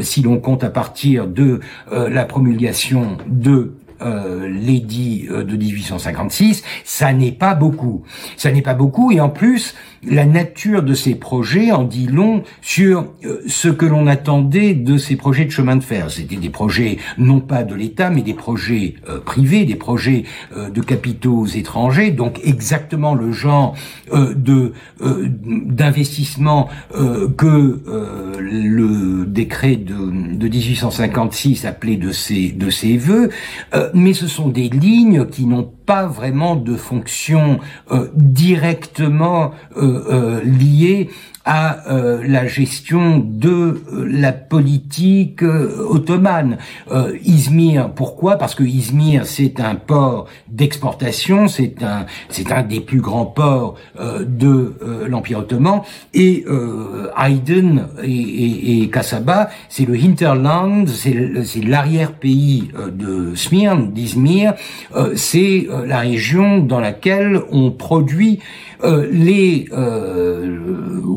[0.01, 3.73] si l'on compte à partir de euh, la promulgation de
[4.05, 8.03] euh, l'édit euh, de 1856, ça n'est pas beaucoup.
[8.37, 9.75] Ça n'est pas beaucoup et en plus,
[10.05, 14.97] la nature de ces projets en dit long sur euh, ce que l'on attendait de
[14.97, 16.11] ces projets de chemin de fer.
[16.11, 20.25] C'était des projets non pas de l'État, mais des projets euh, privés, des projets
[20.57, 23.77] euh, de capitaux étrangers, donc exactement le genre
[24.13, 26.69] de d'investissement
[27.37, 27.81] que
[28.41, 33.31] le décret de, de 1856 appelait de ses de ses voeux.
[33.95, 37.59] Mais ce sont des lignes qui n'ont pas vraiment de fonction
[38.15, 41.11] directement euh, lié
[41.45, 43.51] à euh, la gestion de
[43.93, 46.59] euh, la politique euh, ottomane.
[47.25, 48.37] Izmir, pourquoi?
[48.37, 53.77] Parce que Izmir, c'est un port d'exportation, c'est un, c'est un des plus grands ports
[53.99, 54.75] de
[55.09, 55.81] l'Empire ottoman,
[56.13, 56.45] et
[57.17, 64.55] Aydın et, et, et Kasaba, c'est le hinterland, c'est l'arrière-pays de Smyrne, d'Izmir,
[65.15, 68.41] c'est la région dans laquelle on produit
[68.85, 69.69] les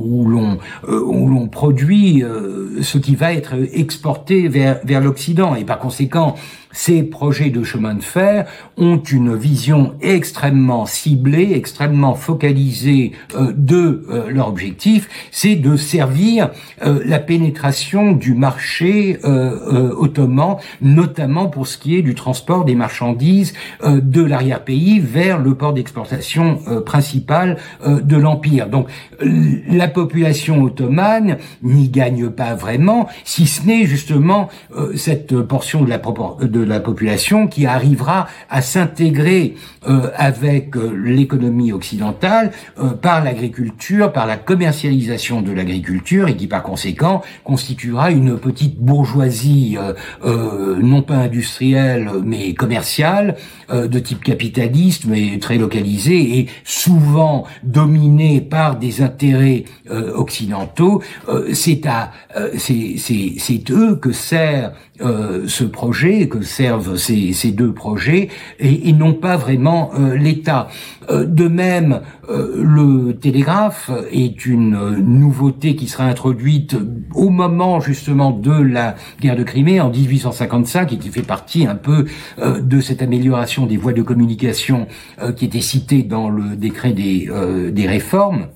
[0.05, 0.57] où l'on
[0.87, 5.79] euh, où l'on produit euh, ce qui va être exporté vers vers l'Occident et par
[5.79, 6.35] conséquent
[6.75, 8.45] ces projets de chemin de fer
[8.77, 16.49] ont une vision extrêmement ciblée, extrêmement focalisée euh, de euh, leur objectif, c'est de servir
[16.85, 23.53] euh, la pénétration du marché ottoman, notamment pour ce qui est du transport des marchandises
[23.83, 28.67] de l'arrière-pays vers le port d'exportation principal de l'Empire.
[28.67, 28.87] Donc
[29.21, 34.49] la population ottomane n'y gagne pas vraiment, si ce n'est justement
[34.95, 39.55] cette portion de la, de la population qui arrivera à s'intégrer
[39.87, 46.47] euh, avec euh, l'économie occidentale euh, par l'agriculture, par la commercialisation de l'agriculture et qui
[46.47, 49.77] par conséquent constituera une petite bourgeoisie
[50.23, 53.35] non pas industrielle mais commerciale
[53.71, 59.65] de type capitaliste mais très localisée et souvent dominée par des intérêts
[60.15, 61.01] occidentaux.
[61.53, 62.11] c'est à
[62.57, 68.29] c'est eux que sert ce projet, que servent ces, deux projets
[68.59, 70.69] et, non pas vraiment euh, l'État.
[71.09, 76.75] Euh, de même, euh, le télégraphe est une nouveauté qui sera introduite
[77.13, 81.75] au moment justement de la guerre de Crimée en 1855 et qui fait partie un
[81.75, 82.05] peu
[82.41, 84.87] de cette amélioration des voies de communication
[85.35, 87.29] qui était citée dans le décret des,
[87.71, 88.47] des réformes.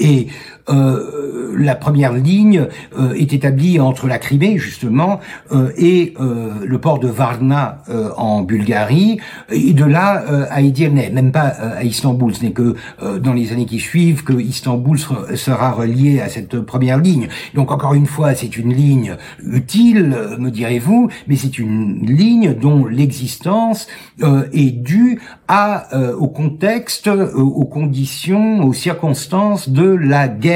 [0.00, 0.28] Et
[0.68, 2.66] euh, la première ligne
[2.98, 5.20] euh, est établie entre la Crimée justement
[5.52, 7.82] euh, et le port de Varna
[8.16, 9.18] en Bulgarie
[9.50, 12.34] et de là à Edirne, même pas à Istanbul.
[12.34, 12.74] Ce n'est que
[13.18, 17.28] dans les années qui suivent que Istanbul sera relié à cette première ligne.
[17.54, 22.86] Donc encore une fois, c'est une ligne utile, me direz-vous, mais c'est une ligne dont
[22.86, 23.86] l'existence
[24.52, 25.88] est due à
[26.18, 30.55] au contexte, aux conditions, aux circonstances de la guerre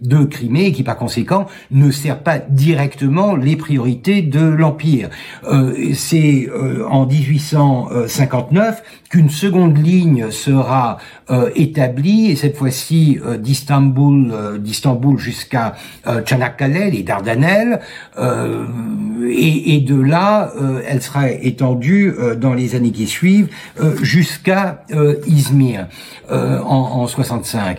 [0.00, 5.10] de Crimée qui par conséquent ne sert pas directement les priorités de l'Empire.
[5.44, 10.98] Euh, c'est euh, en 1859 qu'une seconde ligne sera
[11.30, 15.74] euh, établie et cette fois-ci d'Istanbul jusqu'à
[16.24, 17.80] Çanakkale, les Dardanelles
[18.18, 20.52] et, et, de là
[20.88, 23.48] elle sera étendue dans les années qui suivent
[24.02, 24.84] jusqu'à
[25.26, 25.88] Izmir
[26.30, 27.78] en, en 65.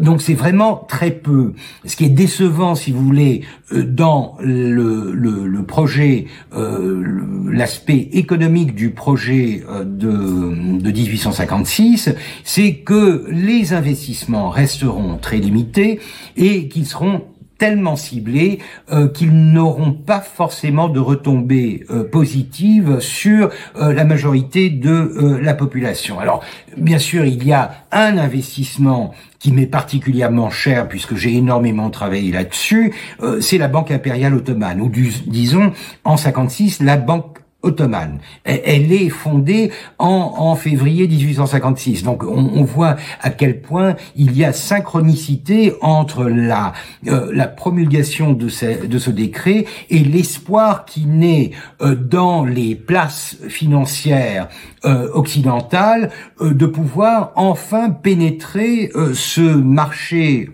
[0.00, 1.52] donc c'est vraiment très peu.
[1.84, 3.42] Ce qui est décevant, si vous voulez,
[3.72, 7.04] euh, dans le, le, projet, euh,
[7.52, 12.10] l'aspect économique du projet euh, de, de 1856,
[12.44, 16.00] c'est que les investissements resteront très limités
[16.36, 17.22] et qu'ils seront
[17.60, 18.58] tellement ciblés
[18.90, 25.52] euh, qu'ils n'auront pas forcément de retombées euh, positives sur euh, la majorité de la
[25.52, 26.18] population.
[26.18, 26.42] Alors,
[26.78, 32.32] bien sûr, il y a un investissement qui m'est particulièrement cher puisque j'ai énormément travaillé
[32.32, 32.94] là-dessus,
[33.40, 34.90] c'est la Banque impériale ottomane, ou
[35.26, 35.72] disons
[36.04, 38.20] en 56 la Banque ottomane.
[38.44, 42.02] Elle est fondée en, en février 1856.
[42.02, 46.72] Donc on, voit à quel point il y a synchronicité entre la,
[47.08, 51.50] euh, promulgation de ce, de ce décret et l'espoir qui naît
[51.82, 54.48] euh, dans les places financières
[54.84, 56.10] euh, occidentales
[56.40, 60.48] de pouvoir enfin pénétrer ce marché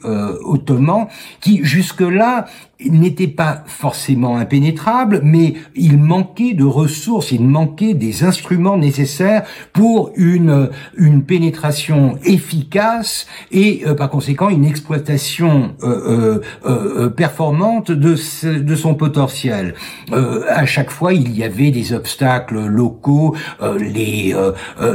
[0.45, 1.07] ottoman
[1.41, 2.47] qui jusque-là
[2.85, 10.13] n'était pas forcément impénétrable, mais il manquait de ressources, il manquait des instruments nécessaires pour
[10.17, 18.17] une, une pénétration efficace et euh, par conséquent une exploitation euh, euh, performante de,
[18.59, 19.75] de son potentiel.
[20.13, 23.35] à chaque fois, il y avait des obstacles locaux,
[23.79, 24.16] les,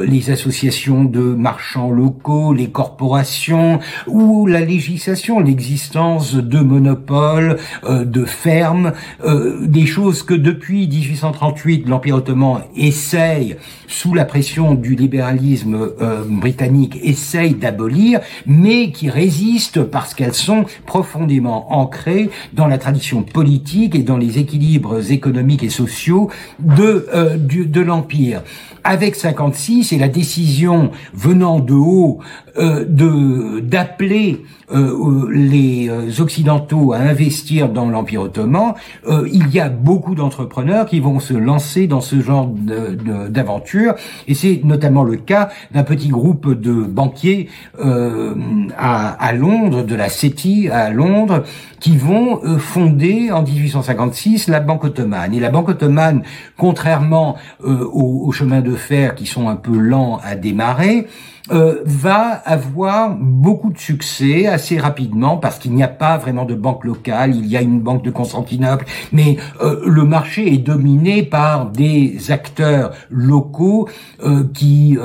[0.03, 8.25] les associations de marchands locaux, les corporations ou la législation, l'existence de monopoles, euh, de
[8.25, 8.93] fermes,
[9.23, 13.55] euh, des choses que depuis 1838 l'Empire ottoman essaye,
[13.87, 20.65] sous la pression du libéralisme euh, britannique, essaye d'abolir, mais qui résistent parce qu'elles sont
[20.85, 27.07] profondément ancrées dans la tradition politique et dans les équilibres économiques et sociaux de,
[27.37, 28.41] de l'Empire
[28.83, 32.19] avec 56 et la décision venant de haut
[32.57, 34.43] euh, de d'appeler
[34.73, 38.73] euh, les euh, occidentaux à investir dans l'empire ottoman,
[39.07, 43.95] il y a beaucoup d'entrepreneurs qui vont se lancer dans ce genre d'aventure
[44.27, 47.49] et c'est notamment le cas d'un petit groupe de banquiers
[47.79, 51.43] à, à, Londres, de la CETI à Londres,
[51.79, 55.33] qui vont fonder en 1856 la Banque ottomane.
[55.33, 56.23] Et la Banque ottomane,
[56.57, 61.07] contrairement au, au chemin de faire qui sont un peu lents à démarrer,
[61.49, 66.53] euh, va avoir beaucoup de succès assez rapidement parce qu'il n'y a pas vraiment de
[66.53, 71.23] banque locale, il y a une banque de Constantinople, mais euh, le marché est dominé
[71.23, 73.89] par des acteurs locaux
[74.23, 74.97] euh, qui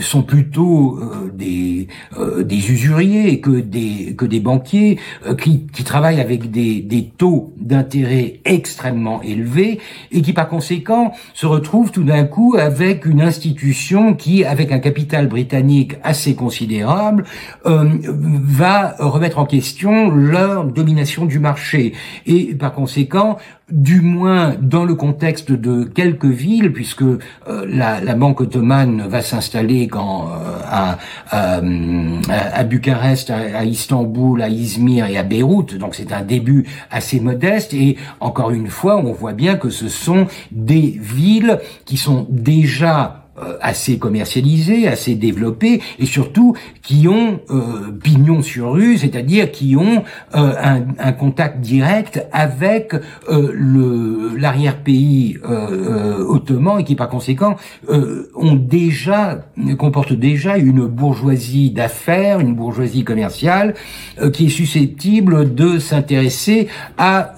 [0.00, 1.00] sont plutôt
[1.32, 1.88] des,
[2.40, 4.98] des usuriers que des, que des banquiers,
[5.40, 9.80] qui, qui travaillent avec des, des taux d'intérêt extrêmement élevés
[10.12, 14.78] et qui par conséquent se retrouvent tout d'un coup avec une institution qui, avec un
[14.78, 15.55] capital britannique,
[16.02, 17.24] assez considérable
[17.66, 21.92] euh, va remettre en question leur domination du marché
[22.26, 23.38] et par conséquent
[23.70, 27.18] du moins dans le contexte de quelques villes, puisque euh,
[27.68, 30.98] la, la, Banque ottomane va s'installer quand euh, à,
[31.30, 37.74] à, Bucarest, à, Istanbul, à Izmir et à Beyrouth, donc c'est un début assez modeste,
[37.74, 43.25] et encore une fois, on voit bien que ce sont des villes qui sont déjà
[43.60, 50.04] assez commercialisés, assez développés, et surtout qui ont euh, pignon sur rue, c'est-à-dire qui ont
[50.34, 55.38] euh, un, un, contact direct avec euh, le l'arrière-pays
[56.28, 57.56] ottoman et qui par conséquent
[57.88, 59.40] ont déjà
[59.78, 63.74] comportent déjà une bourgeoisie d'affaires, une bourgeoisie commerciale
[64.32, 66.68] qui est susceptible de s'intéresser
[66.98, 67.34] à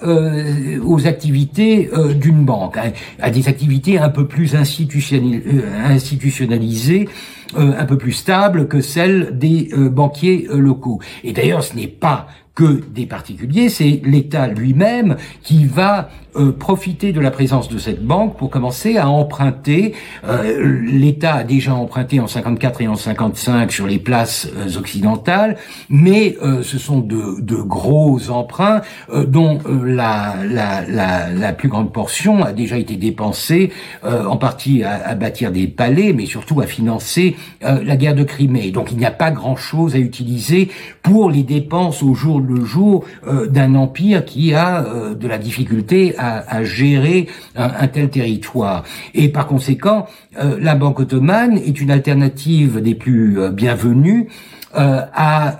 [0.83, 2.91] aux activités d'une banque, à,
[3.21, 5.41] à, des activités un peu plus institutionnelles
[5.89, 7.07] institutionnalisé
[7.55, 10.99] un peu plus stable que celle des banquiers locaux.
[11.23, 17.11] Et d'ailleurs, ce n'est pas que des particuliers, c'est l'État lui-même qui va euh, profiter
[17.11, 19.95] de la présence de cette banque pour commencer à emprunter.
[20.25, 25.57] Euh, L'État a déjà emprunté en 54 et en 55 sur les places euh, occidentales,
[25.89, 28.81] mais ce sont de, de, gros emprunts
[29.27, 33.71] dont la, la, la, la, plus grande portion a déjà été dépensée
[34.03, 38.71] en partie à, à, bâtir des palais, mais surtout à financer la guerre de Crimée.
[38.71, 40.69] Donc il n'y a pas grand-chose à utiliser
[41.03, 43.05] pour les dépenses au jour le jour
[43.49, 44.85] d'un empire qui a
[45.15, 48.83] de la difficulté à, gérer un, tel territoire.
[49.13, 50.07] Et par conséquent,
[50.41, 54.29] euh, la Banque ottomane est une alternative des plus euh, bienvenues
[54.77, 55.59] euh, à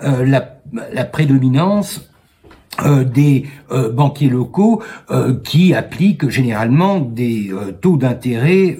[0.94, 2.10] la prédominance
[2.86, 7.52] euh, des euh, banquiers locaux euh, qui appliquent généralement des
[7.82, 8.78] taux d'intérêt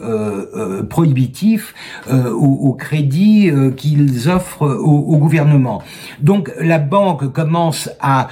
[0.90, 1.74] prohibitifs
[2.12, 5.82] au, crédit qu'ils offrent au, gouvernement.
[6.22, 8.30] Donc la banque commence à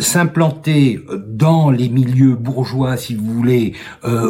[0.00, 3.74] s'implanter dans les milieux bourgeois, si vous voulez,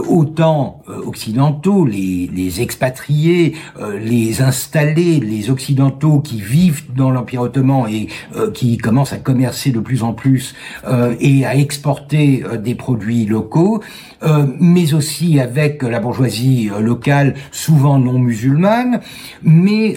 [0.09, 3.55] autant occidentaux, les, les expatriés,
[4.01, 8.09] les installés, les occidentaux qui vivent dans l'Empire ottoman et
[8.55, 10.55] qui commencent à commercer de plus en plus
[10.86, 13.82] euh, et à exporter euh, des produits locaux,
[14.22, 19.01] euh, mais aussi avec la bourgeoisie locale, souvent non musulmane,
[19.43, 19.97] mais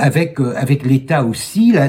[0.00, 1.72] avec avec l'État aussi.
[1.72, 1.88] La,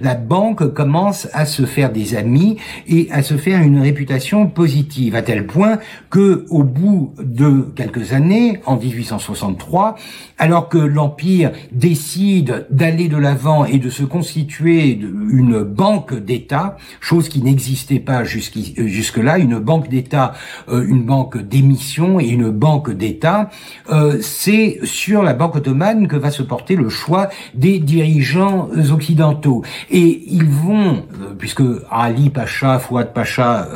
[0.00, 2.56] la, banque commence à se faire des amis
[2.88, 5.78] et à se faire une réputation positive à tel point
[6.10, 9.96] que au bout de quelques années, en 1863,
[10.38, 14.98] alors que l'empire décide d'aller de l'avant et de se constituer
[15.30, 17.42] une banque d'État, chose qui
[17.76, 20.32] n'existait pas euh, jusque-là, une banque d'État,
[20.68, 23.50] euh, une banque d'émission et une banque d'État,
[23.90, 29.62] euh, c'est sur la Banque ottomane que va se porter le choix des dirigeants occidentaux.
[29.90, 31.04] Et ils vont,
[31.38, 33.68] puisque Ali Pacha, Fouad Pacha,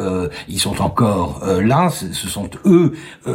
[0.48, 2.92] ils sont encore là, ce sont eux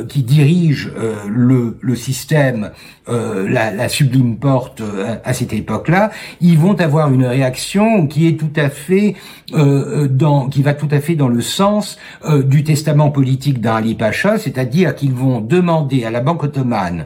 [0.08, 0.90] qui dirigent
[1.28, 2.72] le, le système
[3.08, 6.12] euh, la, sublime porte euh, à cette époque-là,
[6.42, 9.16] ils vont avoir une réaction qui est tout à fait
[9.54, 11.98] euh, dans, qui va tout à fait dans le sens
[12.46, 17.06] du testament politique d'Ali Pacha, c'est-à-dire qu'ils vont demander à la Banque ottomane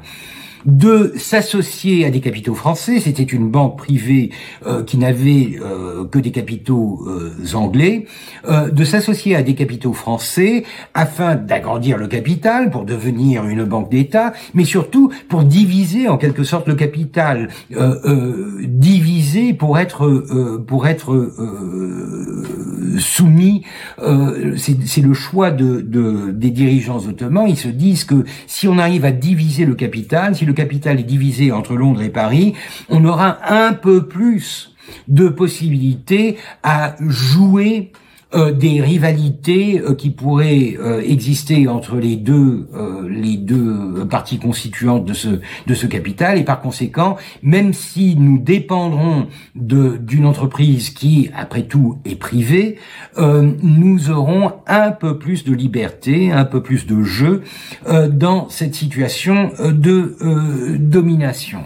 [0.65, 2.99] de s'associer à des capitaux français.
[2.99, 4.31] C'était une banque privée
[4.65, 8.05] euh, qui n'avait euh, que des capitaux euh, anglais,
[8.47, 10.63] de s'associer à des capitaux français
[10.93, 16.43] afin d'agrandir le capital pour devenir une banque d'État, mais surtout pour diviser en quelque
[16.43, 17.49] sorte le capital,
[18.63, 21.31] diviser pour être pour être
[22.97, 23.63] soumis.
[24.57, 27.47] C'est le choix de, de, des dirigeants ottomans.
[27.47, 31.51] Ils se disent que si on arrive à diviser le capital, le capital est divisé
[31.51, 32.55] entre Londres et Paris,
[32.89, 34.75] on aura un peu plus
[35.07, 37.91] de possibilités à jouer
[38.35, 42.69] euh, des rivalités euh, qui pourraient euh, exister entre les deux
[43.09, 45.29] les deux parties constituantes de ce
[45.65, 46.37] de ce capital.
[46.37, 52.77] Et par conséquent même si nous dépendrons de d'une entreprise qui après tout est privée
[53.17, 57.41] nous aurons un peu plus de liberté un peu plus de jeu
[58.11, 61.61] dans cette situation de domination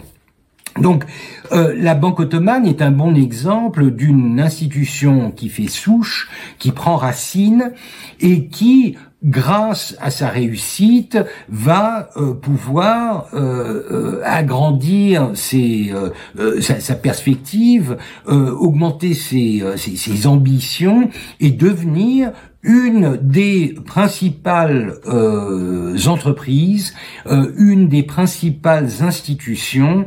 [0.80, 1.04] donc,
[1.52, 6.28] euh, la Banque ottomane est un bon exemple d'une institution qui fait souche,
[6.58, 7.72] qui prend racine
[8.20, 11.18] et qui, grâce à sa réussite,
[11.48, 17.96] va euh, pouvoir euh, agrandir sa, perspective,
[18.26, 22.32] augmenter ses, ambitions et devenir
[22.64, 26.94] une des principales euh, entreprises,
[27.26, 30.06] euh, une des principales institutions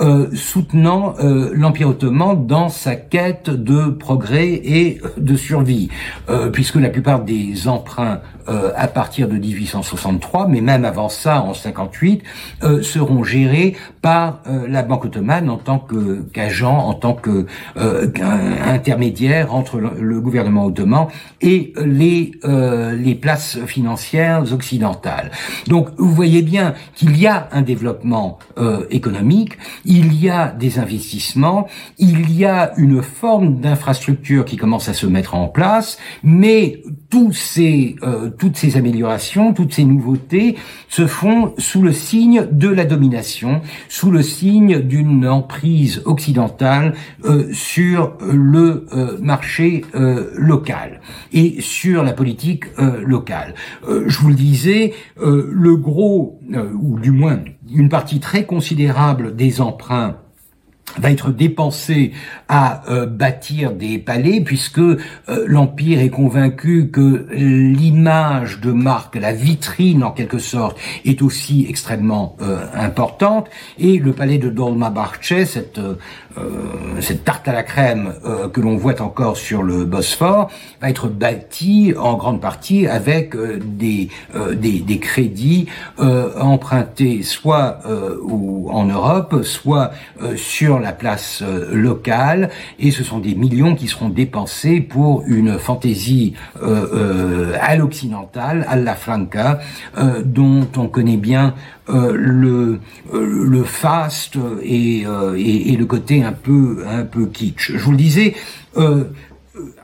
[0.00, 5.88] euh, soutenant l'Empire ottoman dans sa quête de progrès et de survie,
[6.52, 12.22] puisque la plupart des emprunts à partir de 1863, mais même avant ça, en 58,
[12.82, 15.84] seront gérés par la Banque ottomane en tant
[16.32, 21.08] qu'agent, en tant que intermédiaire entre le, gouvernement ottoman
[21.40, 21.72] et
[22.44, 25.30] euh, les places financières occidentales.
[25.66, 30.78] Donc vous voyez bien qu'il y a un développement euh, économique, il y a des
[30.78, 31.68] investissements,
[31.98, 36.82] il y a une forme d'infrastructure qui commence à se mettre en place, mais
[37.14, 40.56] euh, toutes ces améliorations, toutes ces nouveautés
[40.88, 46.94] se font sous le signe de la domination, sous le signe d'une emprise occidentale
[47.24, 49.84] euh, sur le euh, marché
[50.34, 51.00] local
[51.32, 53.54] et sur la politique locale.
[53.88, 56.40] je vous le disais, le gros,
[56.80, 57.40] ou du moins
[57.72, 60.16] une partie très considérable des emprunts
[60.96, 62.12] va être dépensé
[62.48, 64.98] à euh, bâtir des palais puisque euh,
[65.46, 72.36] l'empire est convaincu que l'image de marque, la vitrine en quelque sorte, est aussi extrêmement
[72.40, 73.48] euh, importante.
[73.78, 75.80] Et le palais de Dolmabahce, cette
[77.00, 78.14] cette tarte à la crème
[78.52, 80.50] que l'on voit encore sur le Bosphore,
[80.80, 84.08] va être bâti en grande partie avec des,
[84.54, 85.66] des, des crédits
[85.98, 87.80] empruntés soit
[88.22, 89.92] ou en Europe, soit
[90.36, 92.50] sur la place euh, locale.
[92.78, 98.66] Et ce sont des millions qui seront dépensés pour une fantaisie euh, euh, à l'occidental,
[98.68, 99.60] à la franca,
[100.24, 101.54] dont on connaît bien
[101.88, 102.78] le
[103.12, 105.04] le faste et,
[105.36, 107.72] et, et, le côté un peu un peu kitsch.
[107.76, 108.34] Je vous le disais.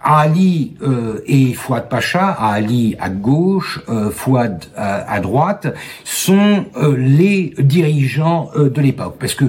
[0.04, 5.74] Ali euh, et Fouad Pacha, Ali à gauche, euh, Fouad à, droite,
[6.04, 9.16] sont euh, les dirigeants euh, de l'époque.
[9.18, 9.46] Parce que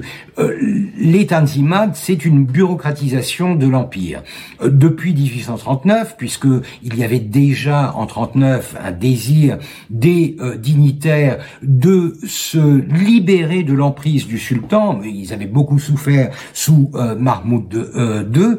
[0.97, 4.21] les Tanzimat, c'est une bureaucratisation de l'Empire.
[4.61, 6.47] depuis 1839, puisque
[6.83, 9.59] il y avait déjà en 39 un désir
[9.89, 17.73] des dignitaires de se libérer de l'emprise du sultan, ils avaient beaucoup souffert sous Mahmoud
[18.35, 18.57] II,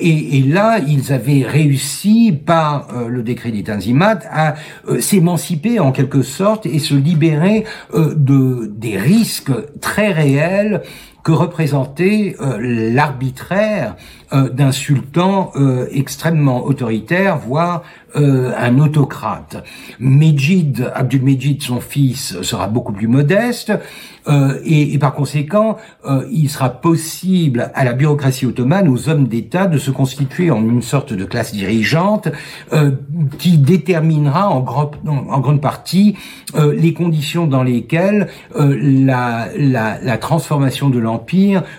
[0.00, 4.54] et, et là, ils avaient réussi par euh, le décret des Tanzimat à
[4.88, 7.64] euh, s'émanciper en quelque sorte et se libérer
[7.94, 10.82] euh, de des risques très réels
[11.26, 13.96] que représentait l'arbitraire
[14.32, 15.50] d'un sultan
[15.90, 17.82] extrêmement autoritaire, voire
[18.14, 19.64] un autocrate.
[19.98, 21.22] Mejid, Abdul
[21.60, 23.72] son fils, sera beaucoup plus modeste.
[24.28, 29.28] Euh, et, et, par conséquent, euh, il sera possible à la bureaucratie ottomane, aux hommes
[29.28, 32.28] d'État, de se constituer en une sorte de classe dirigeante
[32.72, 32.90] euh,
[33.38, 34.64] qui déterminera en,
[35.06, 36.16] en grande partie
[36.54, 41.15] les conditions dans lesquelles la, la, la, transformation de l'empire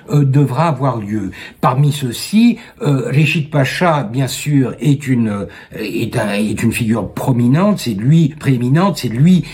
[0.10, 1.32] devra avoir lieu.
[1.62, 7.80] Parmi ceux-ci, Rechid Pacha, bien sûr, est une est, un, est une figure prominente.
[7.80, 8.98] C'est lui prééminente.
[8.98, 9.46] C'est lui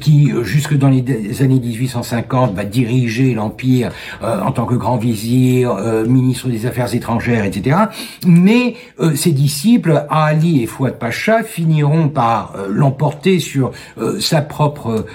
[0.00, 3.92] qui, jusque dans les années 1850 va diriger l'empire
[4.22, 7.76] euh, en tant que grand vizir, euh, ministre des Affaires étrangères, etc.
[8.26, 13.72] Mais euh, ses disciples, Ali et Fouad Pacha, finiront par l'emporter sur
[14.18, 15.06] sa propre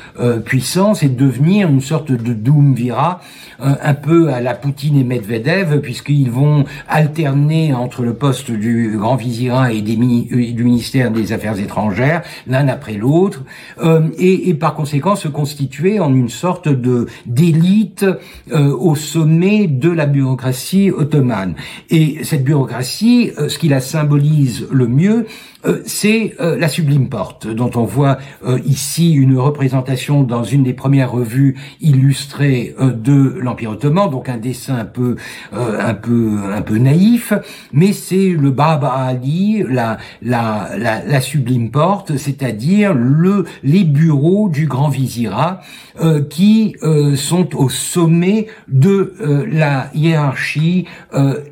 [0.46, 3.22] puissance et devenir une sorte de Doumvira,
[3.60, 9.16] un peu à la Poutine et Medvedev, puisqu'ils vont alterner entre le poste du grand
[9.16, 13.44] vizirat et des du ministère des Affaires étrangères, l'un après l'autre,
[14.18, 18.06] et, et par conséquent se constituer en une sorte de d'élite
[18.52, 21.56] euh, au sommet de la bureaucratie ottomane.
[21.90, 25.26] Et cette bureaucratie, euh, ce qui la symbolise le mieux, euh,
[25.86, 30.74] c'est euh, la Sublime Porte, dont on voit euh, ici une représentation dans une des
[30.74, 35.16] premières revues illustrées de l'Empire ottoman, donc un dessin un peu,
[35.54, 37.34] un peu, un peu naïf,
[37.74, 44.50] mais c'est le Baba Ali, la, la, la, la Sublime Porte, c'est-à-dire le, les bureaux
[44.50, 45.62] du Grand Vizirat
[46.30, 46.76] qui
[47.16, 49.14] sont au sommet de
[49.50, 50.86] la hiérarchie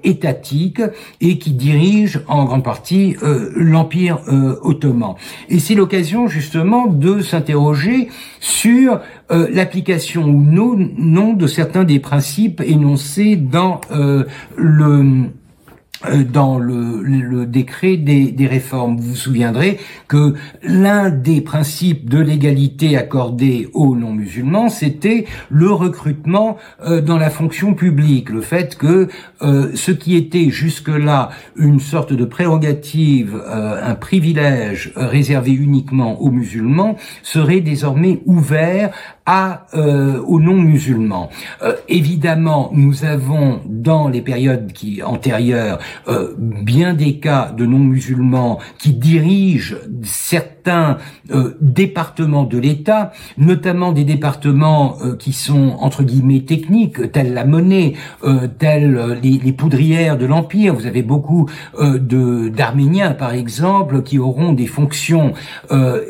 [0.04, 0.82] étatique
[1.22, 3.16] et qui dirigent en grande partie
[3.56, 5.16] l'Empire euh, ottoman.
[5.50, 8.10] Et c'est l'occasion justement de s'interroger
[8.40, 9.00] sur
[9.32, 14.26] euh, l'application ou non, de certains des principes énoncés dans euh,
[14.56, 15.30] le
[16.32, 18.98] dans le, décret des, réformes.
[18.98, 26.58] Vous vous souviendrez que l'un des principes de l'égalité accordée aux non-musulmans, c'était le recrutement
[26.86, 29.08] euh, dans la fonction publique, le fait que
[29.42, 36.98] euh, ce qui était jusque-là une sorte de prérogative, un privilège réservé uniquement aux musulmans,
[37.22, 38.92] serait désormais ouvert
[39.26, 41.30] à aux non-musulmans.
[41.88, 48.94] évidemment, nous avons dans les périodes qui antérieures euh, bien des cas de non-musulmans qui
[48.94, 57.12] dirigent certains euh, départements de l'État, notamment des départements euh, qui sont entre guillemets techniques,
[57.12, 57.94] tels la monnaie,
[58.60, 60.74] tels les, poudrières de l'Empire.
[60.74, 61.50] Vous avez beaucoup
[61.80, 65.34] d'Arméniens, par exemple, qui auront des fonctions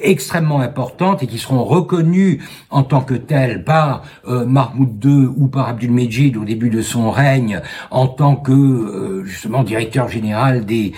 [0.01, 2.39] extrêmement importantes et qui seront reconnus
[2.69, 7.61] en tant que tel par Mahmoud II ou par Abdul-Mejid au début de son règne
[7.91, 10.93] en tant que justement directeur général des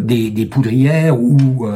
[0.00, 1.66] des, des, poudrières ou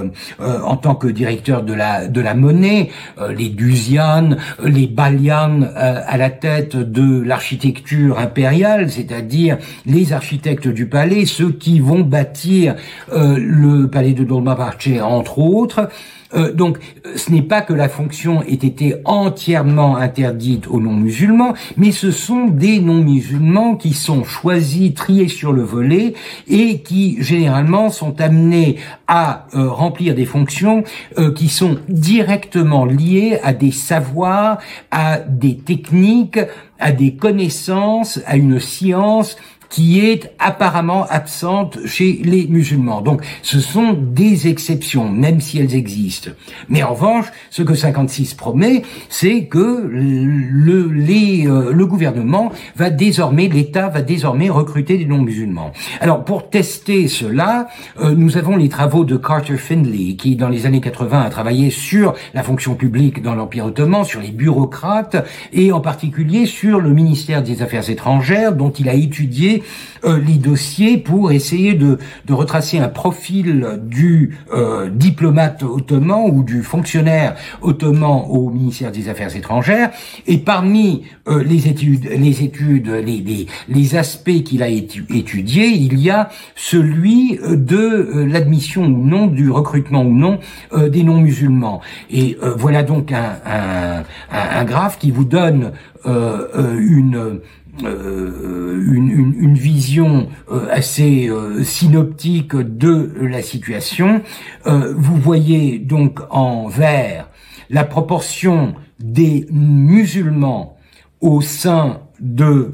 [0.41, 2.91] en tant que directeur de la de la monnaie,
[3.37, 11.25] les Duzian, les Balian à la tête de l'architecture impériale, c'est-à-dire les architectes du palais,
[11.25, 12.75] ceux qui vont bâtir
[13.13, 15.89] le palais de Dolmabahce entre autres,
[16.35, 16.79] euh, donc,
[17.17, 22.47] ce n'est pas que la fonction ait été entièrement interdite aux non-musulmans, mais ce sont
[22.47, 26.15] des non-musulmans qui sont choisis, triés sur le volet
[26.49, 28.77] et qui généralement sont amenés
[29.07, 30.85] à euh, remplir des fonctions
[31.19, 34.59] euh, qui sont directement liées à des savoirs,
[34.91, 36.41] à des techniques,
[36.79, 39.37] à des connaissances, à une science
[39.75, 43.01] qui est apparemment absente chez les musulmans.
[43.01, 46.31] Donc ce sont des exceptions, même si elles existent.
[46.69, 52.89] Mais en revanche, ce que 56 promet, c'est que le, les, euh, le gouvernement va
[52.89, 55.73] désormais, l'État va désormais recruter des non-musulmans.
[56.01, 57.67] Alors pour tester cela,
[58.01, 61.71] euh, nous avons les travaux de Carter Findlay, qui dans les années 80 a travaillé
[61.71, 65.17] sur la fonction publique dans l'Empire ottoman, sur les bureaucrates,
[65.53, 69.64] et en particulier sur le ministère des Affaires étrangères, dont il a étudié
[70.05, 76.43] euh, les dossiers pour essayer de, de retracer un profil du euh, diplomate ottoman ou
[76.43, 79.91] du fonctionnaire ottoman au ministère des Affaires étrangères.
[80.27, 85.99] Et parmi euh, les études, les études, les, les, les aspects qu'il a étudiés, il
[85.99, 90.39] y a celui de l'admission ou non, du recrutement ou non
[90.77, 91.81] des non-musulmans.
[92.11, 95.73] Et voilà donc un, un, un, graphe qui vous donne
[96.05, 97.41] une
[97.83, 104.23] euh, une, une, vision euh, assez euh, synoptique de la situation.
[104.65, 107.29] vous voyez donc en vert
[107.71, 110.77] la proportion des musulmans
[111.21, 112.71] au sein de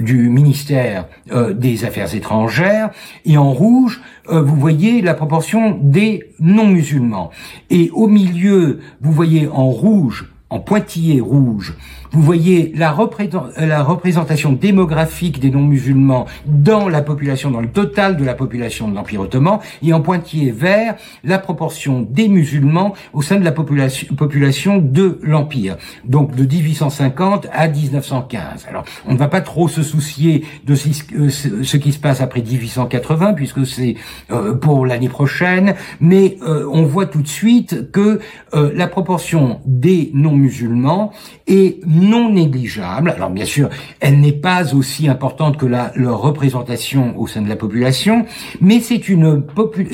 [0.00, 1.06] du ministère
[1.54, 2.90] des Affaires étrangères
[3.24, 7.30] et en rouge vous voyez la proportion des non-musulmans
[7.70, 11.76] et au milieu vous voyez en rouge en pointillé rouge
[12.12, 18.34] vous voyez la, représentation démographique des non-musulmans dans la population, dans le total de la
[18.34, 23.44] population de l'Empire ottoman, et en pointillé vert, la proportion des musulmans au sein de
[23.44, 25.76] la population, population de l'Empire.
[26.04, 28.66] Donc de 1850 à 1915.
[28.68, 33.34] Alors, on ne va pas trop se soucier de ce qui se passe après 1880,
[33.34, 33.94] puisque c'est
[34.30, 38.20] euh, pour l'année prochaine, mais euh, on voit tout de suite que
[38.54, 41.12] euh, la proportion des non-musulmans
[41.46, 43.10] est non négligeable.
[43.10, 43.68] Alors bien sûr,
[44.00, 48.26] elle n'est pas aussi importante que la, leur représentation au sein de la population,
[48.60, 49.44] mais c'est une,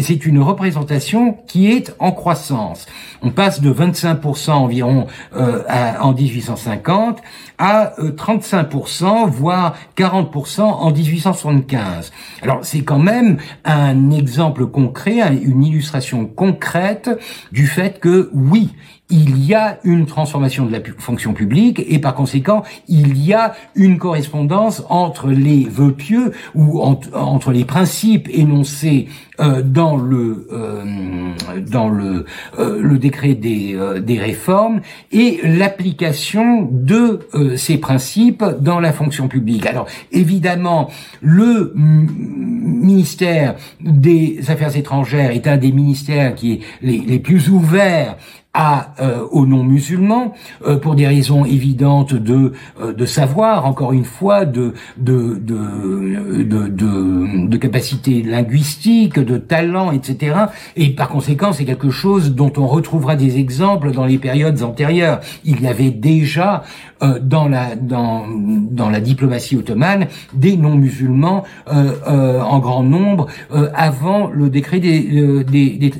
[0.00, 2.86] c'est une représentation qui est en croissance.
[3.22, 5.06] On passe de 25% environ
[5.36, 5.62] euh,
[6.00, 7.20] en 1850
[7.58, 12.12] à 35%, euh, voire 40% en 1875.
[12.42, 17.10] Alors c'est quand même un exemple concret, une illustration concrète
[17.52, 18.70] du fait que oui,
[19.08, 23.54] il y a une transformation de la fonction publique et par conséquent, il y a
[23.76, 29.06] une correspondance entre les vœux pieux ou entre les principes énoncés
[29.38, 31.32] euh, dans le euh,
[31.70, 32.24] dans euh,
[32.58, 34.80] le décret des des réformes
[35.12, 37.20] et l'application de
[37.56, 39.66] ces principes dans la fonction publique.
[39.66, 47.18] Alors évidemment, le ministère des Affaires étrangères est un des ministères qui est les, les
[47.18, 48.16] plus ouverts
[48.56, 50.32] à, euh, aux non-musulmans
[50.66, 56.42] euh, pour des raisons évidentes de euh, de savoir encore une fois de de de
[56.42, 60.36] de, de, de capacité linguistique de talent etc
[60.74, 65.20] et par conséquent c'est quelque chose dont on retrouvera des exemples dans les périodes antérieures.
[65.44, 66.64] Il y avait déjà
[67.02, 68.24] euh, dans la dans
[68.70, 73.26] dans la diplomatie ottomane des non-musulmans euh, en grand nombre
[73.74, 75.92] avant le décret des des,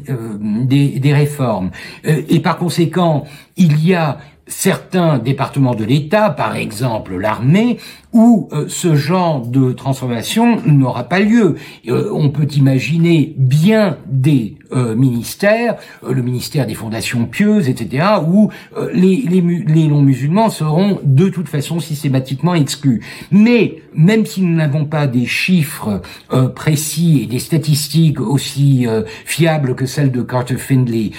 [0.64, 1.70] des, des réformes.
[2.04, 3.24] Et par conséquent
[3.56, 7.78] il y a certains départements de l'État, par exemple l'armée,
[8.16, 11.56] où euh, ce genre de transformation n'aura pas lieu.
[11.86, 15.76] Euh, on peut imaginer bien des euh, ministères,
[16.08, 18.50] le ministère des fondations pieuses, etc., où
[18.92, 23.02] les, les, les non-musulmans seront de toute façon systématiquement exclus.
[23.30, 26.02] Mais même si nous n'avons pas des chiffres
[26.54, 28.86] précis et des statistiques aussi
[29.24, 31.12] fiables que celles de Carter Findlay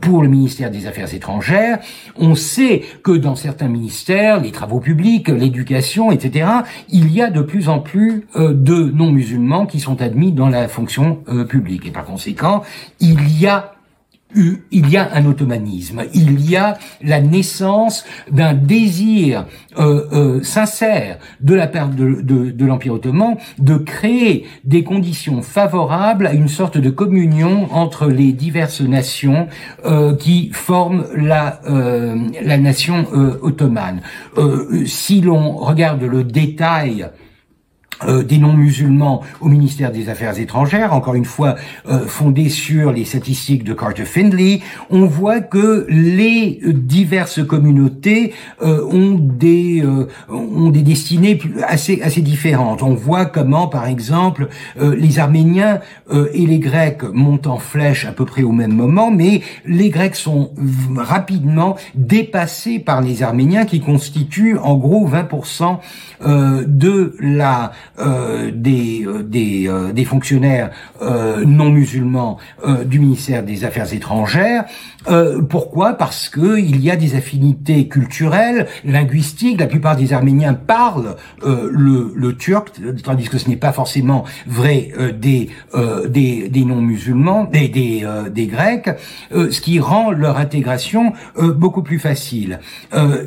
[0.00, 1.78] pour le ministère des Affaires étrangères,
[2.16, 6.37] on sait que dans certains ministères, les travaux publics, l'éducation, etc.,
[6.88, 10.68] il y a de plus en plus euh, de non-musulmans qui sont admis dans la
[10.68, 11.86] fonction euh, publique.
[11.86, 12.62] Et par conséquent,
[13.00, 13.72] il y a
[14.34, 19.46] il y a un ottomanisme, il y a la naissance d'un désir
[19.78, 26.34] euh, euh, sincère de la part de, l'Empire ottoman de créer des conditions favorables à
[26.34, 29.48] une sorte de communion entre les diverses nations
[29.86, 31.60] euh, qui forment la
[32.58, 33.06] nation
[33.42, 34.02] ottomane.
[34.84, 37.08] si l'on regarde le détail
[38.04, 41.56] euh, des non-musulmans au ministère des Affaires étrangères, encore une fois
[41.88, 48.86] euh, fondé sur les statistiques de Carter Findlay, on voit que les diverses communautés euh,
[48.86, 49.84] ont des
[50.28, 52.84] ont des destinées assez assez différentes.
[52.84, 55.80] On voit comment, par exemple, les Arméniens
[56.10, 60.16] et les Grecs montent en flèche à peu près au même moment, mais les Grecs
[60.16, 60.52] sont
[60.96, 65.78] rapidement dépassés par les Arméniens qui constituent en gros 20%
[66.66, 70.70] de la euh, des, euh, des, euh, des, fonctionnaires
[71.46, 72.38] non musulmans
[72.84, 74.64] du ministère des Affaires étrangères.
[75.48, 75.94] pourquoi?
[75.94, 79.60] Parce que il y a des affinités culturelles, linguistiques.
[79.60, 82.72] La plupart des Arméniens parlent le, le, turc,
[83.02, 85.50] tandis que ce n'est pas forcément vrai des,
[86.08, 88.90] des, des non musulmans, des, des, des Grecs,
[89.30, 92.60] ce qui rend leur intégration beaucoup plus facile.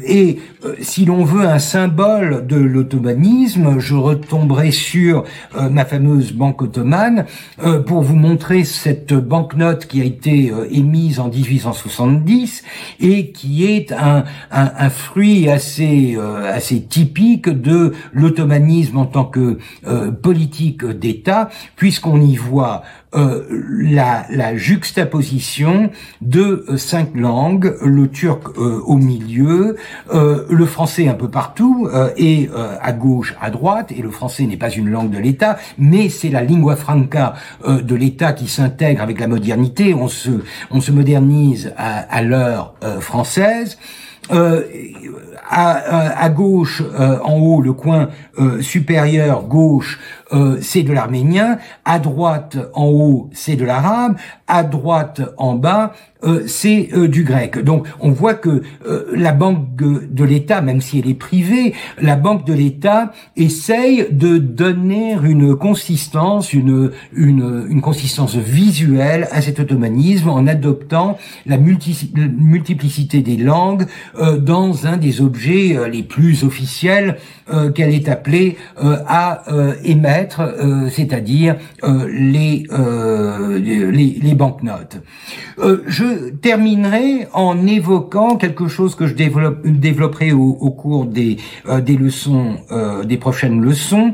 [0.05, 0.39] et
[0.81, 5.23] si l'on veut un symbole de l'ottomanisme, je retomberai sur
[5.55, 7.25] euh, ma fameuse banque ottomane
[7.63, 12.63] euh, pour vous montrer cette banknote qui a été euh, émise en 1870
[12.99, 14.23] et qui est un,
[14.89, 19.57] fruit assez assez typique de l'ottomanisme en tant que
[20.21, 22.83] politique d'État, puisqu'on y voit
[23.13, 23.43] euh,
[23.77, 25.89] la, la, juxtaposition
[26.21, 29.75] de euh, cinq langues, le turc euh, au milieu,
[30.13, 32.49] le français un peu partout, et
[32.81, 36.29] à gauche, à droite, et le français n'est pas une langue de l'État, mais c'est
[36.29, 37.33] la lingua franca
[37.67, 40.29] de l'État qui s'intègre avec la modernité, on se,
[40.69, 43.77] on se modernise à, à l'heure française.
[44.31, 44.63] Euh,
[45.49, 46.81] à, à, gauche,
[47.23, 48.09] en haut, le coin
[48.61, 49.99] supérieur gauche,
[50.33, 54.15] euh, c'est de l'arménien, à droite en haut c'est de l'arabe,
[54.47, 55.93] à droite en bas
[56.23, 57.57] euh, c'est euh, du grec.
[57.63, 58.61] Donc on voit que
[59.13, 64.37] la banque de l'État, même si elle est privée, la banque de l'État essaye de
[64.37, 73.21] donner une consistance, une, une, une consistance visuelle à cet ottomanisme en adoptant la multiplicité
[73.21, 73.85] des langues
[74.39, 77.17] dans un des objets les plus officiels
[77.73, 79.43] qu'elle est appelée à
[79.83, 84.97] émettre euh, c'est-à-dire euh, les, euh, les, les banknotes.
[85.57, 91.37] je terminerai en évoquant quelque chose que je développe, développerai au, au cours des,
[91.81, 92.57] des leçons,
[93.05, 94.13] des prochaines leçons,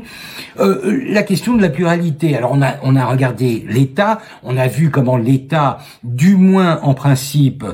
[0.58, 2.36] la question de la pluralité.
[2.36, 6.94] Alors on a, on a regardé l'État, on a vu comment l'État, du moins en
[6.94, 7.64] principe,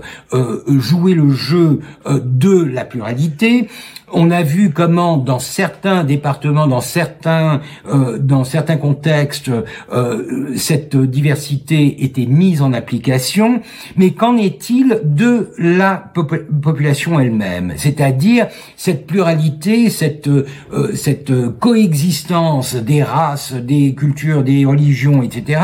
[0.69, 3.69] jouait le jeu de la pluralité.
[4.17, 9.51] On a vu comment dans certains départements, dans certains, euh, dans certains contextes,
[9.93, 13.61] euh, cette diversité était mise en application.
[13.97, 16.13] Mais qu'en est-il de la
[16.63, 17.73] population elle-même?
[17.77, 18.47] C'est-à-dire
[18.77, 20.47] cette pluralité, cette, euh,
[20.95, 25.61] cette coexistence des races, des cultures, des religions, etc.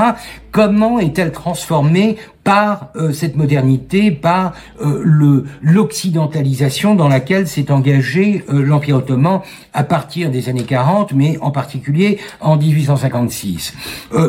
[0.50, 2.16] Comment est-elle transformée
[2.50, 9.84] par euh, cette modernité, par euh, l'occidentalisation dans laquelle s'est engagé euh, l'Empire ottoman à
[9.84, 13.72] partir des années 40, mais en particulier en 1856.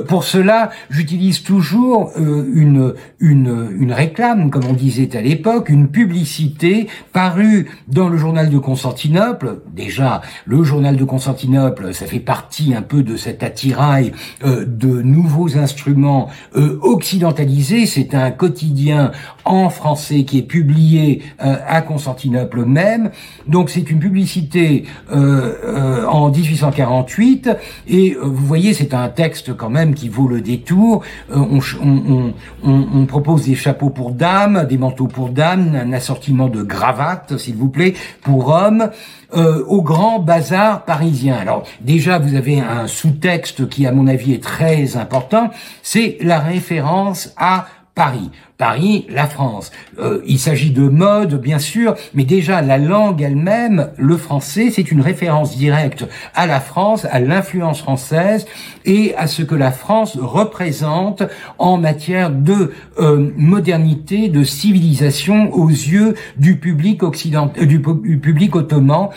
[0.08, 6.88] pour cela, j'utilise toujours une, une, une réclame, comme on disait à l'époque, une publicité
[7.14, 9.62] parue dans le journal de Constantinople.
[9.76, 14.12] Déjà, le journal de Constantinople, ça fait partie un peu de cet attirail
[14.44, 19.12] de nouveaux instruments occidentalisés un quotidien
[19.46, 23.12] en français qui est publié euh, à Constantinople même.
[23.48, 27.50] Donc c'est une publicité euh, euh, en 1848
[27.88, 31.04] et vous voyez c'est un texte quand même qui vaut le détour.
[31.34, 37.56] On, propose des chapeaux pour dames, des manteaux pour dames, un assortiment de cravates s'il
[37.56, 38.90] vous plaît pour hommes.
[39.34, 41.36] au grand bazar parisien.
[41.36, 45.50] Alors déjà, vous avez un sous-texte qui, à mon avis, est très important,
[45.82, 48.30] c'est la référence à Paris.
[48.62, 49.72] Paris, la France.
[49.98, 54.92] Euh, il s'agit de mode, bien sûr, mais déjà la langue elle-même, le français, c'est
[54.92, 56.06] une référence directe
[56.36, 58.46] à la France, à l'influence française
[58.86, 61.24] et à ce que la France représente
[61.58, 67.80] en matière de euh, modernité, de civilisation aux yeux du public occidental, euh, du,
[68.20, 69.10] public ottoman,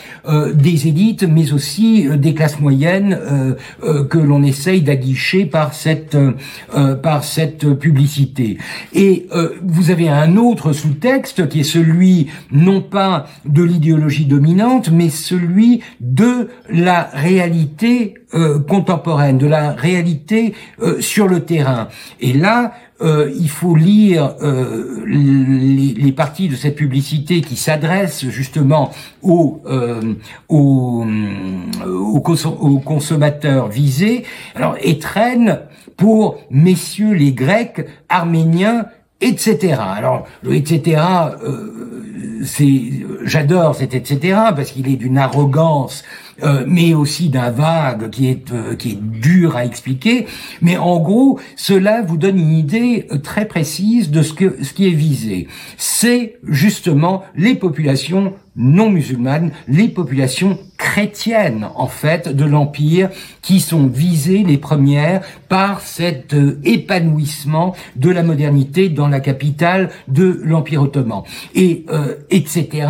[0.55, 3.19] des élites, mais aussi des classes moyennes
[4.09, 6.17] que l'on essaye d'aguicher par cette
[7.03, 8.57] par cette publicité.
[9.63, 15.81] Vous avez un autre sous-texte qui est celui non pas de l'idéologie dominante, mais celui
[15.99, 18.15] de la réalité
[18.67, 20.53] contemporaine, de la réalité
[20.99, 21.87] sur le terrain.
[22.19, 28.91] Et là, euh, il faut lire euh, les, parties de cette publicité qui s'adressent justement
[29.21, 30.13] aux, euh,
[30.47, 31.05] aux,
[31.89, 34.23] aux, consommateurs visés.
[34.55, 35.59] Alors, étrennes
[35.97, 38.85] pour messieurs les Grecs, Arméniens,
[39.21, 39.79] etc.
[39.79, 41.01] Alors, le etc.
[42.43, 42.81] c'est,
[43.23, 44.37] j'adore cet etc.
[44.55, 46.03] parce qu'il est d'une arrogance
[46.43, 50.27] euh, mais aussi d'un vague qui est euh, qui est dur à expliquer.
[50.61, 54.73] Mais en gros, cela vous donne une idée euh, très précise de ce que ce
[54.73, 55.47] qui est visé.
[55.77, 63.09] C'est justement les populations non musulmanes, les populations chrétiennes en fait de l'empire
[63.41, 70.41] qui sont visées les premières par cet épanouissement de la modernité dans la capitale de
[70.43, 71.23] l'empire ottoman.
[71.53, 71.85] Et
[72.29, 72.87] etc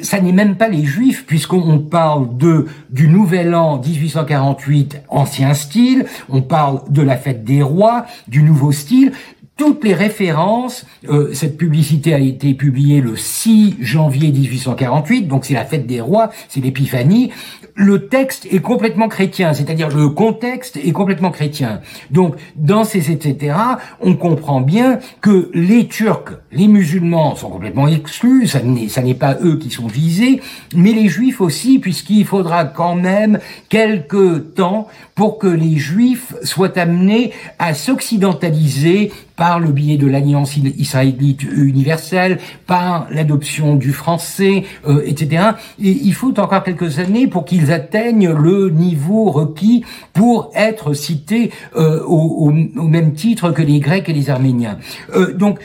[0.00, 6.06] ça n'est même pas les juifs, puisqu'on parle de du nouvel an 1848 ancien style,
[6.28, 9.12] on parle de la fête des rois, du nouveau style,
[9.56, 15.54] toutes les références, euh, cette publicité a été publiée le 6 janvier 1848, donc c'est
[15.54, 17.30] la fête des rois, c'est l'épiphanie,
[17.74, 21.80] le texte est complètement chrétien, c'est-à-dire le contexte est complètement chrétien.
[22.10, 23.54] Donc, dans ces etc.,
[24.00, 28.60] on comprend bien que les Turcs, les musulmans sont complètement exclus, ça
[29.02, 30.40] n'est pas eux qui sont visés,
[30.74, 33.38] mais les Juifs aussi, puisqu'il faudra quand même
[33.68, 40.56] quelques temps pour que les Juifs soient amenés à s'occidentaliser par le biais de l'alliance
[40.56, 45.50] israélite universelle, par l'adoption du français, euh, etc.
[45.80, 51.50] Et il faut encore quelques années pour qu'ils atteignent le niveau requis pour être cités
[51.76, 54.78] euh, au, même titre que les Grecs et les Arméniens.
[55.14, 55.58] Euh, donc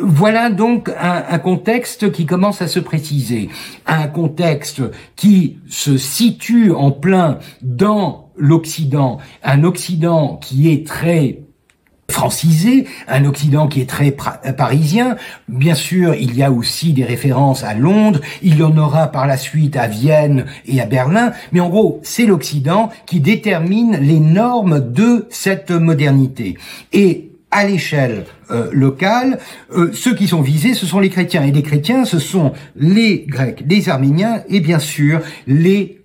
[0.00, 3.48] voilà donc un, un contexte qui commence à se préciser,
[3.86, 4.82] un contexte
[5.16, 11.43] qui se situe en plein dans l'Occident, un Occident qui est très
[12.10, 15.16] francisé, un Occident qui est très parisien.
[15.48, 19.26] Bien sûr, il y a aussi des références à Londres, il y en aura par
[19.26, 24.20] la suite à Vienne et à Berlin, mais en gros, c'est l'Occident qui détermine les
[24.20, 26.56] normes de cette modernité.
[26.92, 29.38] Et à l'échelle euh, locale,
[29.72, 31.44] euh, ceux qui sont visés, ce sont les chrétiens.
[31.44, 36.03] Et les chrétiens, ce sont les Grecs, les Arméniens et bien sûr les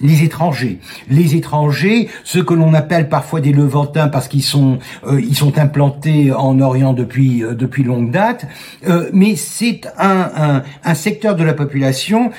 [0.00, 5.22] les étrangers, les étrangers, ceux que l'on appelle parfois des Levantins parce qu'ils sont euh,
[5.32, 8.46] sont implantés en Orient depuis euh, depuis longue date,
[8.88, 12.30] euh, mais c'est un, un, un, secteur de la population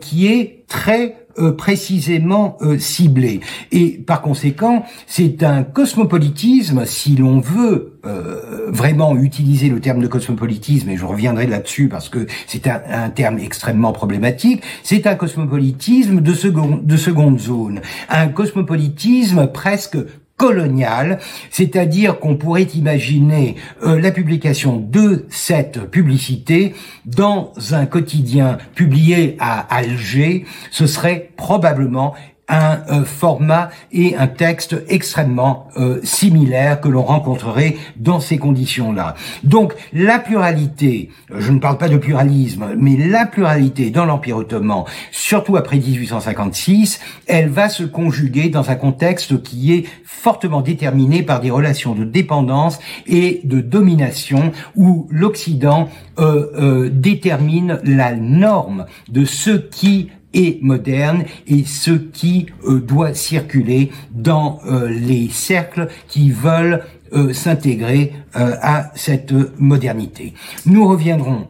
[0.00, 3.40] qui est très euh, précisément euh, ciblé.
[3.72, 10.06] Et par conséquent, c'est un cosmopolitisme, si l'on veut euh, vraiment utiliser le terme de
[10.06, 16.20] cosmopolitisme, et je reviendrai là-dessus parce que c'est un, terme extrêmement problématique, c'est un cosmopolitisme
[16.20, 19.98] de, second, de seconde zone, un cosmopolitisme presque
[20.36, 21.18] coloniale,
[21.50, 26.74] c'est-à-dire qu'on pourrait imaginer euh, la publication de cette publicité
[27.06, 32.14] dans un quotidien publié à Alger, ce serait probablement
[32.48, 39.14] un euh, format et un texte extrêmement euh, similaire que l'on rencontrerait dans ces conditions-là.
[39.42, 44.84] Donc la pluralité, je ne parle pas de pluralisme, mais la pluralité dans l'Empire ottoman,
[45.10, 51.40] surtout après 1856, elle va se conjuguer dans un contexte qui est fortement déterminé par
[51.40, 59.50] des relations de dépendance et de domination où l'Occident euh, détermine la norme de ce
[59.50, 66.84] qui et moderne et ce qui euh, doit circuler dans euh, les cercles qui veulent
[67.12, 70.34] euh, s'intégrer à cette modernité.
[70.66, 71.48] Nous reviendrons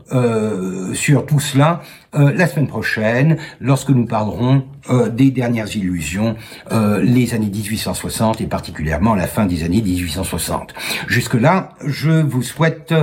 [0.95, 1.83] sur tout cela
[2.13, 4.63] la semaine prochaine lorsque nous parlerons
[5.13, 6.37] des dernières illusions,
[6.71, 10.75] les années 1860 et particulièrement la fin des années 1860.
[11.09, 12.95] Jusque-là, je vous souhaite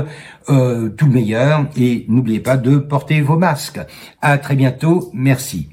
[0.47, 3.81] tout le meilleur et n'oubliez pas de porter vos masques.
[4.21, 5.11] À très bientôt.
[5.13, 5.72] Merci.